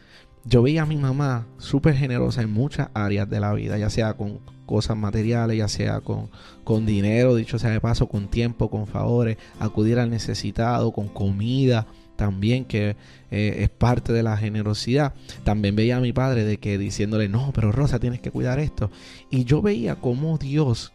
yo 0.44 0.62
veía 0.62 0.82
a 0.82 0.86
mi 0.86 0.96
mamá 0.96 1.46
súper 1.58 1.94
generosa 1.94 2.42
en 2.42 2.50
muchas 2.50 2.88
áreas 2.94 3.28
de 3.28 3.40
la 3.40 3.52
vida, 3.52 3.78
ya 3.78 3.90
sea 3.90 4.14
con 4.14 4.40
cosas 4.66 4.96
materiales, 4.96 5.58
ya 5.58 5.68
sea 5.68 6.00
con, 6.00 6.30
con 6.64 6.86
dinero, 6.86 7.34
dicho 7.34 7.58
sea 7.58 7.70
de 7.70 7.80
paso, 7.80 8.08
con 8.08 8.28
tiempo, 8.28 8.70
con 8.70 8.86
favores, 8.86 9.36
acudir 9.58 9.98
al 9.98 10.10
necesitado, 10.10 10.92
con 10.92 11.08
comida, 11.08 11.86
también 12.16 12.64
que 12.64 12.96
eh, 13.30 13.56
es 13.60 13.70
parte 13.70 14.12
de 14.12 14.22
la 14.22 14.36
generosidad. 14.36 15.14
También 15.42 15.74
veía 15.74 15.96
a 15.96 16.00
mi 16.00 16.12
padre 16.12 16.44
de 16.44 16.58
que 16.58 16.78
diciéndole, 16.78 17.28
no, 17.28 17.50
pero 17.54 17.72
Rosa, 17.72 17.98
tienes 17.98 18.20
que 18.20 18.30
cuidar 18.30 18.58
esto. 18.60 18.90
Y 19.30 19.44
yo 19.44 19.62
veía 19.62 19.96
cómo 19.96 20.38
Dios 20.38 20.92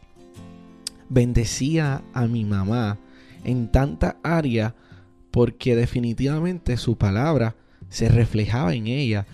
bendecía 1.10 2.04
a 2.14 2.28
mi 2.28 2.46
mamá 2.46 3.00
en 3.44 3.72
tanta 3.72 4.18
área 4.24 4.76
porque 5.32 5.76
definitivamente 5.76 6.78
su 6.78 6.98
palabra 6.98 7.56
se 7.96 8.10
reflejaba 8.10 8.74
en 8.76 8.88
ella. 8.88 9.26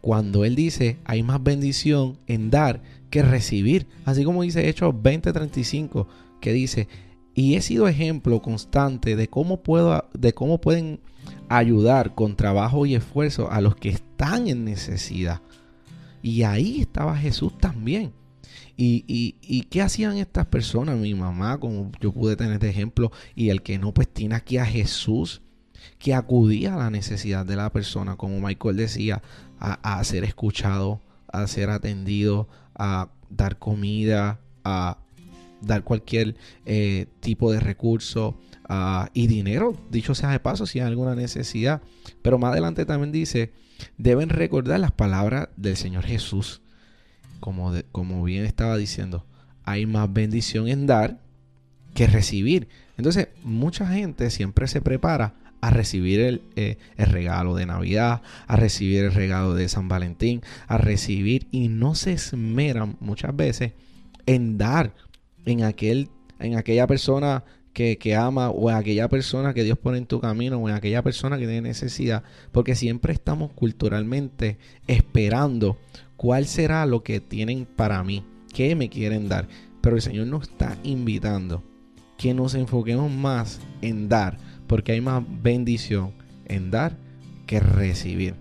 Cuando 0.00 0.44
él 0.44 0.54
dice, 0.54 0.96
hay 1.04 1.22
más 1.22 1.42
bendición 1.42 2.18
en 2.26 2.50
dar 2.50 2.82
que 3.10 3.22
recibir. 3.22 3.86
Así 4.06 4.24
como 4.24 4.42
dice 4.42 4.68
Hechos 4.68 4.94
20:35, 4.94 6.06
que 6.40 6.52
dice, 6.52 6.88
y 7.34 7.54
he 7.54 7.62
sido 7.62 7.86
ejemplo 7.88 8.40
constante 8.40 9.16
de 9.16 9.28
cómo 9.28 9.62
puedo 9.62 10.08
de 10.14 10.32
cómo 10.32 10.60
pueden 10.60 11.00
ayudar 11.48 12.14
con 12.14 12.36
trabajo 12.36 12.86
y 12.86 12.94
esfuerzo 12.94 13.50
a 13.50 13.60
los 13.60 13.76
que 13.76 13.90
están 13.90 14.48
en 14.48 14.64
necesidad. 14.64 15.42
Y 16.22 16.42
ahí 16.44 16.80
estaba 16.80 17.16
Jesús 17.16 17.56
también. 17.58 18.12
Y, 18.76 19.04
y, 19.42 19.62
qué 19.64 19.82
hacían 19.82 20.16
estas 20.16 20.46
personas? 20.46 20.96
Mi 20.96 21.14
mamá, 21.14 21.58
como 21.60 21.92
yo 22.00 22.12
pude 22.12 22.34
tener 22.34 22.58
de 22.58 22.70
ejemplo, 22.70 23.12
y 23.34 23.50
el 23.50 23.60
que 23.60 23.78
no, 23.78 23.92
pues 23.92 24.08
tiene 24.08 24.36
aquí 24.36 24.56
a 24.56 24.64
Jesús, 24.64 25.42
que 25.98 26.14
acudía 26.14 26.74
a 26.74 26.78
la 26.78 26.90
necesidad 26.90 27.44
de 27.46 27.56
la 27.56 27.70
persona, 27.70 28.16
como 28.16 28.40
Michael 28.40 28.76
decía, 28.76 29.22
a, 29.58 30.02
ser 30.04 30.24
escuchado, 30.24 31.00
a 31.28 31.46
ser 31.46 31.70
atendido, 31.70 32.48
a 32.74 33.10
dar 33.28 33.58
comida, 33.58 34.40
a 34.64 34.98
dar 35.60 35.84
cualquier 35.84 36.36
eh, 36.64 37.06
tipo 37.20 37.52
de 37.52 37.60
recurso 37.60 38.38
y 39.12 39.26
dinero, 39.26 39.76
dicho 39.90 40.14
sea 40.14 40.30
de 40.30 40.38
paso, 40.38 40.64
si 40.64 40.78
hay 40.78 40.86
alguna 40.86 41.14
necesidad. 41.14 41.82
Pero 42.22 42.38
más 42.38 42.52
adelante 42.52 42.84
también 42.84 43.10
dice, 43.10 43.52
deben 43.98 44.28
recordar 44.28 44.78
las 44.78 44.92
palabras 44.92 45.48
del 45.56 45.76
Señor 45.76 46.04
Jesús. 46.04 46.62
Como, 47.40 47.72
como 47.90 48.22
bien 48.22 48.44
estaba 48.44 48.76
diciendo, 48.76 49.24
hay 49.64 49.86
más 49.86 50.12
bendición 50.12 50.68
en 50.68 50.86
dar 50.86 51.18
que 51.94 52.06
recibir. 52.06 52.68
Entonces, 52.96 53.28
mucha 53.42 53.88
gente 53.88 54.30
siempre 54.30 54.68
se 54.68 54.80
prepara 54.80 55.34
a 55.60 55.70
recibir 55.70 56.20
el, 56.20 56.42
eh, 56.56 56.78
el, 56.96 57.06
regalo 57.06 57.54
de 57.54 57.66
Navidad, 57.66 58.22
a 58.46 58.56
recibir 58.56 59.04
el 59.04 59.12
regalo 59.12 59.54
de 59.54 59.68
San 59.68 59.88
Valentín, 59.88 60.42
a 60.66 60.78
recibir 60.78 61.46
y 61.50 61.68
no 61.68 61.94
se 61.94 62.12
esmeran 62.12 62.96
muchas 63.00 63.36
veces 63.36 63.72
en 64.26 64.58
dar 64.58 64.94
en, 65.44 65.64
aquel, 65.64 66.08
en 66.38 66.56
aquella 66.56 66.86
persona 66.86 67.44
que, 67.72 67.98
que, 67.98 68.16
ama 68.16 68.50
o 68.50 68.70
en 68.70 68.76
aquella 68.76 69.08
persona 69.08 69.54
que 69.54 69.64
Dios 69.64 69.78
pone 69.78 69.98
en 69.98 70.06
tu 70.06 70.20
camino 70.20 70.58
o 70.58 70.68
en 70.68 70.74
aquella 70.74 71.02
persona 71.02 71.38
que 71.38 71.46
tiene 71.46 71.62
necesidad, 71.62 72.22
porque 72.52 72.74
siempre 72.74 73.12
estamos 73.12 73.52
culturalmente 73.52 74.58
esperando 74.86 75.78
cuál 76.16 76.46
será 76.46 76.86
lo 76.86 77.02
que 77.02 77.20
tienen 77.20 77.66
para 77.66 78.02
mí, 78.02 78.24
qué 78.52 78.74
me 78.74 78.88
quieren 78.88 79.28
dar. 79.28 79.48
Pero 79.80 79.96
el 79.96 80.02
Señor 80.02 80.26
nos 80.26 80.48
está 80.48 80.76
invitando 80.82 81.62
que 82.18 82.34
nos 82.34 82.54
enfoquemos 82.54 83.10
más 83.10 83.60
en 83.80 84.10
dar 84.10 84.36
porque 84.70 84.92
hay 84.92 85.00
más 85.00 85.24
bendición 85.42 86.12
en 86.46 86.70
dar 86.70 86.96
que 87.48 87.58
recibir. 87.58 88.36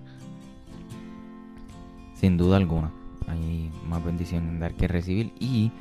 Sin 2.14 2.38
duda 2.38 2.58
alguna, 2.58 2.92
hay 3.28 3.72
más 3.88 4.06
bendición 4.06 4.48
en 4.48 4.60
dar 4.60 4.76
que 4.76 4.88
recibir. 4.88 5.34
Y, 5.40 5.72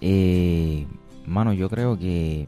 eh, 0.00 0.86
mano, 1.26 1.52
yo 1.52 1.68
creo 1.68 1.98
que, 1.98 2.46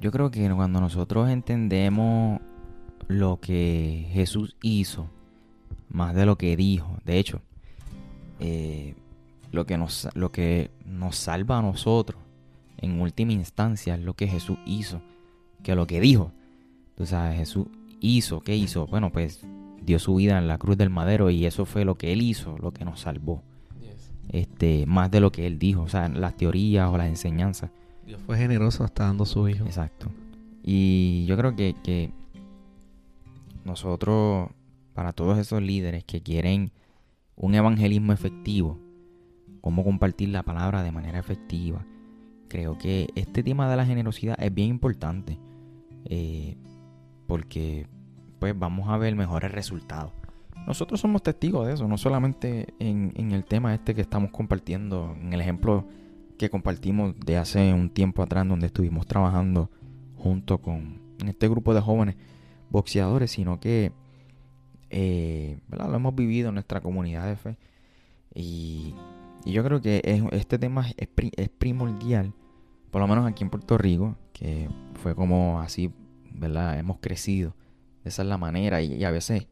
yo 0.00 0.10
creo 0.10 0.30
que 0.30 0.48
cuando 0.48 0.80
nosotros 0.80 1.28
entendemos 1.28 2.40
lo 3.06 3.38
que 3.38 4.08
Jesús 4.12 4.56
hizo, 4.62 5.10
más 5.90 6.14
de 6.14 6.24
lo 6.24 6.38
que 6.38 6.56
dijo, 6.56 6.96
de 7.04 7.18
hecho, 7.18 7.42
eh, 8.38 8.94
lo, 9.52 9.66
que 9.66 9.76
nos, 9.76 10.08
lo 10.14 10.32
que 10.32 10.70
nos 10.86 11.16
salva 11.16 11.58
a 11.58 11.62
nosotros, 11.62 12.18
en 12.78 12.98
última 12.98 13.32
instancia, 13.32 13.96
es 13.96 14.00
lo 14.00 14.14
que 14.14 14.26
Jesús 14.26 14.56
hizo 14.64 15.02
que 15.62 15.74
lo 15.74 15.86
que 15.86 16.00
dijo. 16.00 16.32
Tú 16.96 17.06
sabes, 17.06 17.36
Jesús 17.36 17.66
hizo, 18.00 18.40
¿qué 18.40 18.56
hizo? 18.56 18.86
Bueno, 18.86 19.10
pues 19.10 19.40
dio 19.82 19.98
su 19.98 20.14
vida 20.16 20.38
en 20.38 20.48
la 20.48 20.58
cruz 20.58 20.76
del 20.76 20.90
madero 20.90 21.30
y 21.30 21.46
eso 21.46 21.64
fue 21.64 21.84
lo 21.84 21.94
que 21.96 22.12
él 22.12 22.22
hizo, 22.22 22.56
lo 22.58 22.72
que 22.72 22.84
nos 22.84 23.00
salvó. 23.00 23.42
Este, 24.28 24.86
más 24.86 25.10
de 25.10 25.20
lo 25.20 25.32
que 25.32 25.46
él 25.46 25.58
dijo, 25.58 25.82
o 25.82 25.88
sea, 25.88 26.08
las 26.08 26.36
teorías 26.36 26.88
o 26.88 26.96
las 26.96 27.08
enseñanzas. 27.08 27.70
Dios 28.06 28.20
fue 28.24 28.38
generoso 28.38 28.84
hasta 28.84 29.04
dando 29.04 29.26
su 29.26 29.48
hijo. 29.48 29.64
Exacto. 29.64 30.08
Y 30.62 31.24
yo 31.26 31.36
creo 31.36 31.56
que, 31.56 31.74
que 31.82 32.12
nosotros, 33.64 34.50
para 34.94 35.12
todos 35.12 35.38
esos 35.38 35.60
líderes 35.62 36.04
que 36.04 36.22
quieren 36.22 36.70
un 37.34 37.54
evangelismo 37.54 38.12
efectivo, 38.12 38.78
cómo 39.60 39.82
compartir 39.82 40.28
la 40.28 40.44
palabra 40.44 40.82
de 40.84 40.92
manera 40.92 41.18
efectiva, 41.18 41.84
creo 42.48 42.78
que 42.78 43.08
este 43.14 43.42
tema 43.42 43.68
de 43.68 43.76
la 43.76 43.86
generosidad 43.86 44.36
es 44.40 44.52
bien 44.54 44.68
importante. 44.68 45.38
Eh, 46.04 46.56
porque 47.26 47.86
pues 48.38 48.58
vamos 48.58 48.88
a 48.88 48.96
ver 48.96 49.14
mejores 49.14 49.52
resultados. 49.52 50.12
Nosotros 50.66 51.00
somos 51.00 51.22
testigos 51.22 51.66
de 51.66 51.74
eso, 51.74 51.88
no 51.88 51.96
solamente 51.96 52.74
en, 52.78 53.32
el 53.32 53.44
tema 53.44 53.74
este 53.74 53.94
que 53.94 54.00
estamos 54.00 54.30
compartiendo, 54.30 55.16
en 55.20 55.32
el 55.32 55.40
ejemplo 55.40 55.86
que 56.38 56.50
compartimos 56.50 57.14
de 57.20 57.36
hace 57.36 57.72
un 57.72 57.90
tiempo 57.90 58.22
atrás 58.22 58.46
donde 58.46 58.66
estuvimos 58.66 59.06
trabajando 59.06 59.70
junto 60.16 60.58
con 60.58 61.00
este 61.26 61.48
grupo 61.48 61.74
de 61.74 61.80
jóvenes 61.80 62.16
boxeadores, 62.70 63.30
sino 63.30 63.60
que 63.60 63.92
eh, 64.90 65.60
lo 65.70 65.94
hemos 65.94 66.14
vivido 66.14 66.48
en 66.48 66.54
nuestra 66.54 66.80
comunidad 66.80 67.26
de 67.26 67.36
fe. 67.36 67.56
Y, 68.34 68.94
yo 69.46 69.64
creo 69.64 69.80
que 69.80 70.02
este 70.32 70.58
tema 70.58 70.86
es, 70.98 71.08
es 71.16 71.48
primordial, 71.48 72.34
por 72.90 73.00
lo 73.00 73.08
menos 73.08 73.26
aquí 73.26 73.42
en 73.42 73.48
Puerto 73.48 73.78
Rico, 73.78 74.14
que 74.40 74.68
fue 74.94 75.14
como 75.14 75.60
así 75.60 75.92
¿verdad? 76.40 76.78
Hemos 76.78 76.98
crecido. 76.98 77.54
Esa 78.04 78.22
es 78.22 78.28
la 78.28 78.38
manera 78.38 78.80
y, 78.82 79.04
a 79.04 79.10
veces 79.10 79.46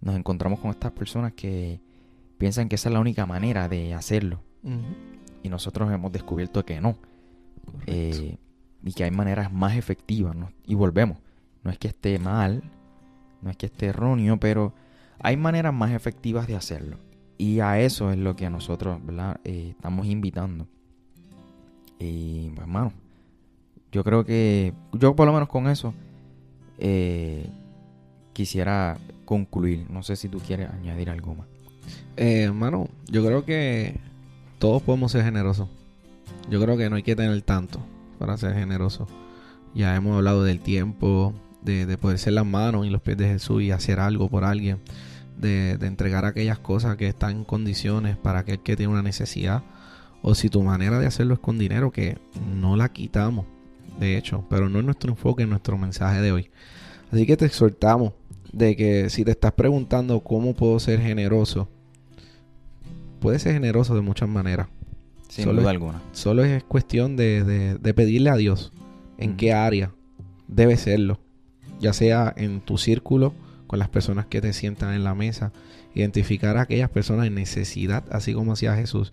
nos 0.00 0.16
encontramos 0.16 0.58
con 0.58 0.70
estas 0.70 0.92
personas 0.92 1.32
que 1.32 1.80
piensan 2.38 2.68
que 2.68 2.74
esa 2.74 2.88
es 2.88 2.92
la 2.92 3.00
única 3.00 3.24
manera 3.24 3.68
de 3.68 3.94
hacerlo. 3.94 4.40
Y 5.42 5.48
nosotros 5.48 5.92
hemos 5.92 6.10
descubierto 6.10 6.64
que 6.64 6.80
no. 6.80 6.96
Eh, 7.86 8.36
y 8.82 8.92
que 8.92 9.04
hay 9.04 9.10
maneras 9.10 9.52
más 9.52 9.76
efectivas. 9.76 10.36
Y 10.66 10.74
volvemos. 10.74 11.18
No 11.62 11.70
es 11.70 11.78
que 11.78 11.88
esté 11.88 12.18
mal, 12.18 12.62
no 13.40 13.50
es 13.50 13.56
que 13.56 13.66
esté 13.66 13.86
erróneo, 13.86 14.38
pero 14.38 14.74
hay 15.18 15.36
maneras 15.36 15.72
más 15.72 15.92
efectivas 15.92 16.46
de 16.46 16.56
hacerlo. 16.56 16.98
Y 17.38 17.60
a 17.60 17.80
eso 17.80 18.10
es 18.10 18.18
lo 18.18 18.36
que 18.36 18.50
nosotros 18.50 19.04
¿verdad? 19.04 19.40
Eh, 19.44 19.68
estamos 19.70 20.06
invitando. 20.06 20.66
Y, 21.98 22.50
pues, 22.50 22.60
hermano, 22.60 22.92
yo 23.94 24.02
creo 24.02 24.24
que 24.24 24.74
yo 24.92 25.14
por 25.14 25.24
lo 25.24 25.32
menos 25.32 25.48
con 25.48 25.68
eso 25.68 25.94
eh, 26.78 27.48
quisiera 28.32 28.98
concluir. 29.24 29.86
No 29.88 30.02
sé 30.02 30.16
si 30.16 30.28
tú 30.28 30.40
quieres 30.40 30.68
añadir 30.68 31.10
algo 31.10 31.36
más. 31.36 31.46
Eh, 32.16 32.42
hermano, 32.42 32.88
yo 33.06 33.24
creo 33.24 33.44
que 33.44 34.00
todos 34.58 34.82
podemos 34.82 35.12
ser 35.12 35.22
generosos. 35.22 35.68
Yo 36.50 36.60
creo 36.60 36.76
que 36.76 36.90
no 36.90 36.96
hay 36.96 37.04
que 37.04 37.14
tener 37.14 37.40
tanto 37.42 37.78
para 38.18 38.36
ser 38.36 38.54
generoso. 38.54 39.06
Ya 39.76 39.94
hemos 39.94 40.16
hablado 40.16 40.42
del 40.42 40.58
tiempo, 40.58 41.32
de, 41.62 41.96
poder 41.96 42.18
ser 42.18 42.32
las 42.32 42.46
manos 42.46 42.86
y 42.86 42.90
los 42.90 43.00
pies 43.00 43.16
de 43.16 43.28
Jesús 43.28 43.62
y 43.62 43.70
hacer 43.70 44.00
algo 44.00 44.28
por 44.28 44.42
alguien, 44.42 44.80
de, 45.38 45.78
entregar 45.82 46.24
aquellas 46.24 46.58
cosas 46.58 46.96
que 46.96 47.06
están 47.06 47.30
en 47.30 47.44
condiciones 47.44 48.16
para 48.16 48.40
aquel 48.40 48.58
que 48.58 48.74
tiene 48.74 48.92
una 48.92 49.02
necesidad. 49.04 49.62
O 50.20 50.34
si 50.34 50.48
tu 50.48 50.64
manera 50.64 50.98
de 50.98 51.06
hacerlo 51.06 51.34
es 51.34 51.40
con 51.40 51.58
dinero, 51.58 51.92
que 51.92 52.18
no 52.56 52.76
la 52.76 52.88
quitamos 52.88 53.46
de 53.98 54.16
hecho, 54.16 54.44
pero 54.48 54.68
no 54.68 54.78
es 54.78 54.84
nuestro 54.84 55.10
enfoque 55.10 55.42
en 55.42 55.50
nuestro 55.50 55.78
mensaje 55.78 56.20
de 56.20 56.32
hoy. 56.32 56.50
Así 57.12 57.26
que 57.26 57.36
te 57.36 57.46
exhortamos 57.46 58.12
de 58.52 58.76
que 58.76 59.10
si 59.10 59.24
te 59.24 59.32
estás 59.32 59.52
preguntando 59.52 60.20
cómo 60.20 60.54
puedo 60.54 60.78
ser 60.80 61.00
generoso, 61.00 61.68
puedes 63.20 63.42
ser 63.42 63.54
generoso 63.54 63.94
de 63.94 64.00
muchas 64.00 64.28
maneras. 64.28 64.68
Sin 65.28 65.54
duda 65.54 65.70
alguna. 65.70 66.02
Solo 66.12 66.44
es 66.44 66.62
cuestión 66.62 67.16
de, 67.16 67.78
pedirle 67.94 68.30
a 68.30 68.36
Dios 68.36 68.72
en 69.18 69.36
qué 69.36 69.52
área 69.52 69.92
debe 70.46 70.76
serlo. 70.76 71.18
Ya 71.80 71.92
sea 71.92 72.32
en 72.36 72.60
tu 72.60 72.78
círculo, 72.78 73.34
con 73.66 73.78
las 73.78 73.88
personas 73.88 74.26
que 74.26 74.40
te 74.40 74.52
sientan 74.52 74.94
en 74.94 75.02
la 75.02 75.14
mesa, 75.14 75.52
identificar 75.94 76.56
a 76.56 76.62
aquellas 76.62 76.90
personas 76.90 77.26
en 77.26 77.34
necesidad, 77.34 78.04
así 78.10 78.32
como 78.34 78.52
hacía 78.52 78.76
Jesús, 78.76 79.12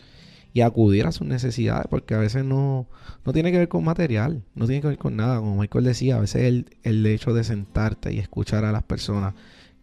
y 0.53 0.61
acudir 0.61 1.05
a 1.05 1.11
sus 1.11 1.27
necesidades, 1.27 1.87
porque 1.89 2.13
a 2.13 2.17
veces 2.17 2.43
no, 2.43 2.87
no 3.25 3.33
tiene 3.33 3.51
que 3.51 3.57
ver 3.57 3.69
con 3.69 3.83
material, 3.83 4.43
no 4.53 4.65
tiene 4.65 4.81
que 4.81 4.89
ver 4.89 4.97
con 4.97 5.15
nada. 5.15 5.39
Como 5.39 5.57
Michael 5.57 5.85
decía, 5.85 6.17
a 6.17 6.19
veces 6.19 6.43
el, 6.43 6.65
el 6.83 7.05
hecho 7.05 7.33
de 7.33 7.43
sentarte 7.43 8.13
y 8.13 8.19
escuchar 8.19 8.65
a 8.65 8.71
las 8.71 8.83
personas, 8.83 9.33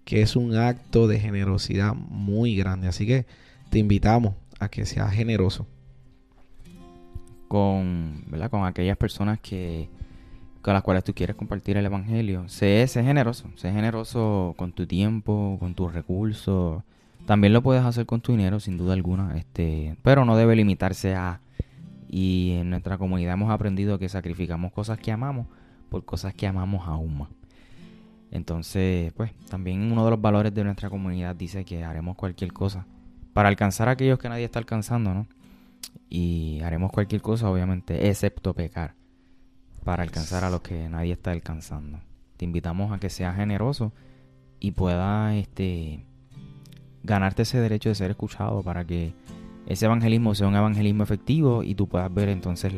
que 0.04 0.20
es 0.20 0.36
un 0.36 0.54
acto 0.56 1.08
de 1.08 1.20
generosidad 1.20 1.94
muy 1.94 2.54
grande. 2.54 2.88
Así 2.88 3.06
que 3.06 3.26
te 3.70 3.78
invitamos 3.78 4.34
a 4.58 4.68
que 4.68 4.84
seas 4.84 5.12
generoso. 5.12 5.66
Con, 7.48 8.24
¿verdad? 8.26 8.50
con 8.50 8.66
aquellas 8.66 8.98
personas 8.98 9.40
que 9.40 9.88
con 10.60 10.74
las 10.74 10.82
cuales 10.82 11.02
tú 11.02 11.14
quieres 11.14 11.34
compartir 11.34 11.78
el 11.78 11.86
evangelio. 11.86 12.46
Sé, 12.48 12.86
sé 12.88 13.02
generoso, 13.02 13.48
sé 13.56 13.72
generoso 13.72 14.54
con 14.58 14.72
tu 14.72 14.86
tiempo, 14.86 15.56
con 15.58 15.74
tus 15.74 15.94
recursos 15.94 16.82
también 17.28 17.52
lo 17.52 17.62
puedes 17.62 17.84
hacer 17.84 18.06
con 18.06 18.22
tu 18.22 18.32
dinero, 18.32 18.58
sin 18.58 18.78
duda 18.78 18.94
alguna, 18.94 19.36
este, 19.36 19.98
pero 20.02 20.24
no 20.24 20.34
debe 20.34 20.56
limitarse 20.56 21.14
a... 21.14 21.42
Y 22.08 22.52
en 22.52 22.70
nuestra 22.70 22.96
comunidad 22.96 23.34
hemos 23.34 23.50
aprendido 23.50 23.98
que 23.98 24.08
sacrificamos 24.08 24.72
cosas 24.72 24.98
que 24.98 25.12
amamos 25.12 25.46
por 25.90 26.06
cosas 26.06 26.32
que 26.32 26.46
amamos 26.46 26.88
aún 26.88 27.18
más. 27.18 27.28
Entonces, 28.30 29.12
pues, 29.12 29.30
también 29.50 29.92
uno 29.92 30.06
de 30.06 30.10
los 30.12 30.22
valores 30.22 30.54
de 30.54 30.64
nuestra 30.64 30.88
comunidad 30.88 31.36
dice 31.36 31.66
que 31.66 31.84
haremos 31.84 32.16
cualquier 32.16 32.54
cosa 32.54 32.86
para 33.34 33.50
alcanzar 33.50 33.88
a 33.88 33.90
aquellos 33.90 34.18
que 34.18 34.30
nadie 34.30 34.46
está 34.46 34.58
alcanzando, 34.58 35.12
¿no? 35.12 35.26
Y 36.08 36.60
haremos 36.62 36.90
cualquier 36.90 37.20
cosa, 37.20 37.50
obviamente, 37.50 38.08
excepto 38.08 38.54
pecar, 38.54 38.94
para 39.84 40.02
alcanzar 40.02 40.44
a 40.44 40.50
los 40.50 40.62
que 40.62 40.88
nadie 40.88 41.12
está 41.12 41.32
alcanzando. 41.32 42.00
Te 42.38 42.46
invitamos 42.46 42.90
a 42.90 42.98
que 42.98 43.10
seas 43.10 43.36
generoso 43.36 43.92
y 44.60 44.70
puedas, 44.70 45.34
este, 45.34 46.06
ganarte 47.02 47.42
ese 47.42 47.60
derecho 47.60 47.88
de 47.88 47.94
ser 47.94 48.10
escuchado 48.10 48.62
para 48.62 48.84
que 48.84 49.12
ese 49.66 49.86
evangelismo 49.86 50.34
sea 50.34 50.48
un 50.48 50.56
evangelismo 50.56 51.02
efectivo 51.02 51.62
y 51.62 51.74
tú 51.74 51.88
puedas 51.88 52.12
ver 52.12 52.28
entonces 52.28 52.72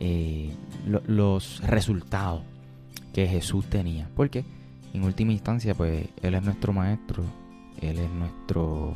eh, 0.00 0.50
los 0.80 1.60
resultados 1.66 2.42
que 3.12 3.26
Jesús 3.26 3.66
tenía. 3.66 4.10
Porque 4.14 4.44
en 4.92 5.04
última 5.04 5.32
instancia, 5.32 5.74
pues 5.74 6.06
Él 6.22 6.34
es 6.34 6.42
nuestro 6.42 6.72
maestro, 6.72 7.24
Él 7.80 7.98
es 7.98 8.10
nuestro, 8.10 8.94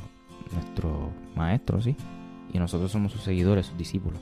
nuestro 0.53 1.11
maestro, 1.35 1.81
¿sí? 1.81 1.97
y 2.53 2.59
nosotros 2.59 2.91
somos 2.91 3.13
sus 3.13 3.23
seguidores, 3.23 3.67
sus 3.67 3.79
discípulos. 3.79 4.21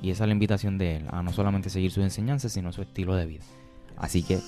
Y 0.00 0.10
esa 0.10 0.24
es 0.24 0.28
la 0.28 0.32
invitación 0.32 0.78
de 0.78 0.96
Él, 0.96 1.04
a 1.10 1.22
no 1.22 1.32
solamente 1.32 1.70
seguir 1.70 1.90
sus 1.90 2.04
enseñanzas, 2.04 2.52
sino 2.52 2.72
su 2.72 2.82
estilo 2.82 3.14
de 3.14 3.26
vida. 3.26 3.44
Así 3.96 4.22
que 4.22 4.40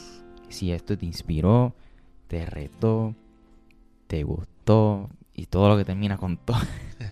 si 0.48 0.72
esto 0.72 0.96
te 0.96 1.06
inspiró, 1.06 1.74
te 2.28 2.46
retó, 2.46 3.14
te 4.06 4.22
gustó 4.22 5.10
y 5.34 5.46
todo 5.46 5.68
lo 5.68 5.76
que 5.76 5.84
termina 5.84 6.16
con 6.16 6.36
todo, 6.36 6.58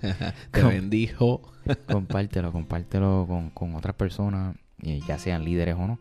te 0.52 0.62
bendijo. 0.62 1.42
compártelo, 1.90 2.52
compártelo 2.52 3.24
con, 3.28 3.50
con 3.50 3.74
otras 3.74 3.94
personas, 3.94 4.57
ya 5.07 5.18
sean 5.18 5.44
líderes 5.44 5.76
o 5.76 5.87
no. 5.87 5.98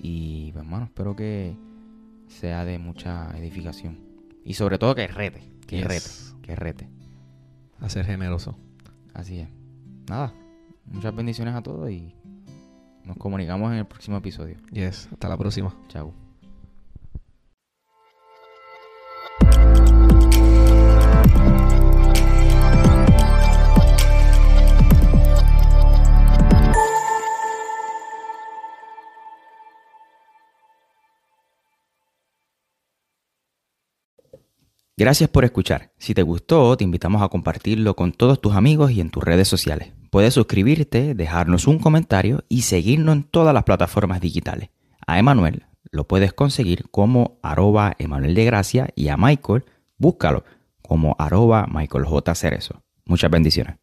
Y 0.00 0.52
pues, 0.52 0.64
hermano, 0.64 0.86
espero 0.86 1.16
que 1.16 1.56
sea 2.26 2.64
de 2.64 2.78
mucha 2.78 3.30
edificación. 3.38 3.98
Y 4.44 4.54
sobre 4.54 4.78
todo 4.78 4.94
que 4.94 5.06
rete, 5.06 5.42
que 5.66 5.82
rete, 5.82 6.08
que 6.42 6.56
rete. 6.56 6.88
A 7.80 7.88
ser 7.88 8.06
generoso. 8.06 8.56
Así 9.14 9.38
es. 9.38 9.48
Nada, 10.08 10.32
muchas 10.86 11.14
bendiciones 11.14 11.54
a 11.54 11.62
todos 11.62 11.90
y 11.90 12.14
nos 13.04 13.16
comunicamos 13.16 13.72
en 13.72 13.78
el 13.78 13.86
próximo 13.86 14.16
episodio. 14.16 14.56
Yes, 14.72 15.08
hasta 15.12 15.28
la 15.28 15.36
próxima. 15.36 15.74
Chao. 15.88 16.27
Gracias 34.98 35.30
por 35.30 35.44
escuchar. 35.44 35.92
Si 35.96 36.12
te 36.12 36.22
gustó, 36.22 36.76
te 36.76 36.82
invitamos 36.82 37.22
a 37.22 37.28
compartirlo 37.28 37.94
con 37.94 38.10
todos 38.10 38.40
tus 38.40 38.56
amigos 38.56 38.90
y 38.90 39.00
en 39.00 39.10
tus 39.10 39.22
redes 39.22 39.46
sociales. 39.46 39.92
Puedes 40.10 40.34
suscribirte, 40.34 41.14
dejarnos 41.14 41.68
un 41.68 41.78
comentario 41.78 42.42
y 42.48 42.62
seguirnos 42.62 43.14
en 43.14 43.22
todas 43.22 43.54
las 43.54 43.62
plataformas 43.62 44.20
digitales. 44.20 44.70
A 45.06 45.20
Emanuel 45.20 45.66
lo 45.92 46.08
puedes 46.08 46.32
conseguir 46.32 46.86
como 46.90 47.38
arroba 47.44 47.94
Emanuel 48.00 48.34
de 48.34 48.44
Gracia 48.44 48.88
y 48.96 49.06
a 49.06 49.16
Michael 49.16 49.66
búscalo 49.98 50.42
como 50.82 51.14
arroba 51.20 51.68
Michael 51.72 52.04
J. 52.04 52.34
Cerezo. 52.34 52.82
Muchas 53.04 53.30
bendiciones. 53.30 53.76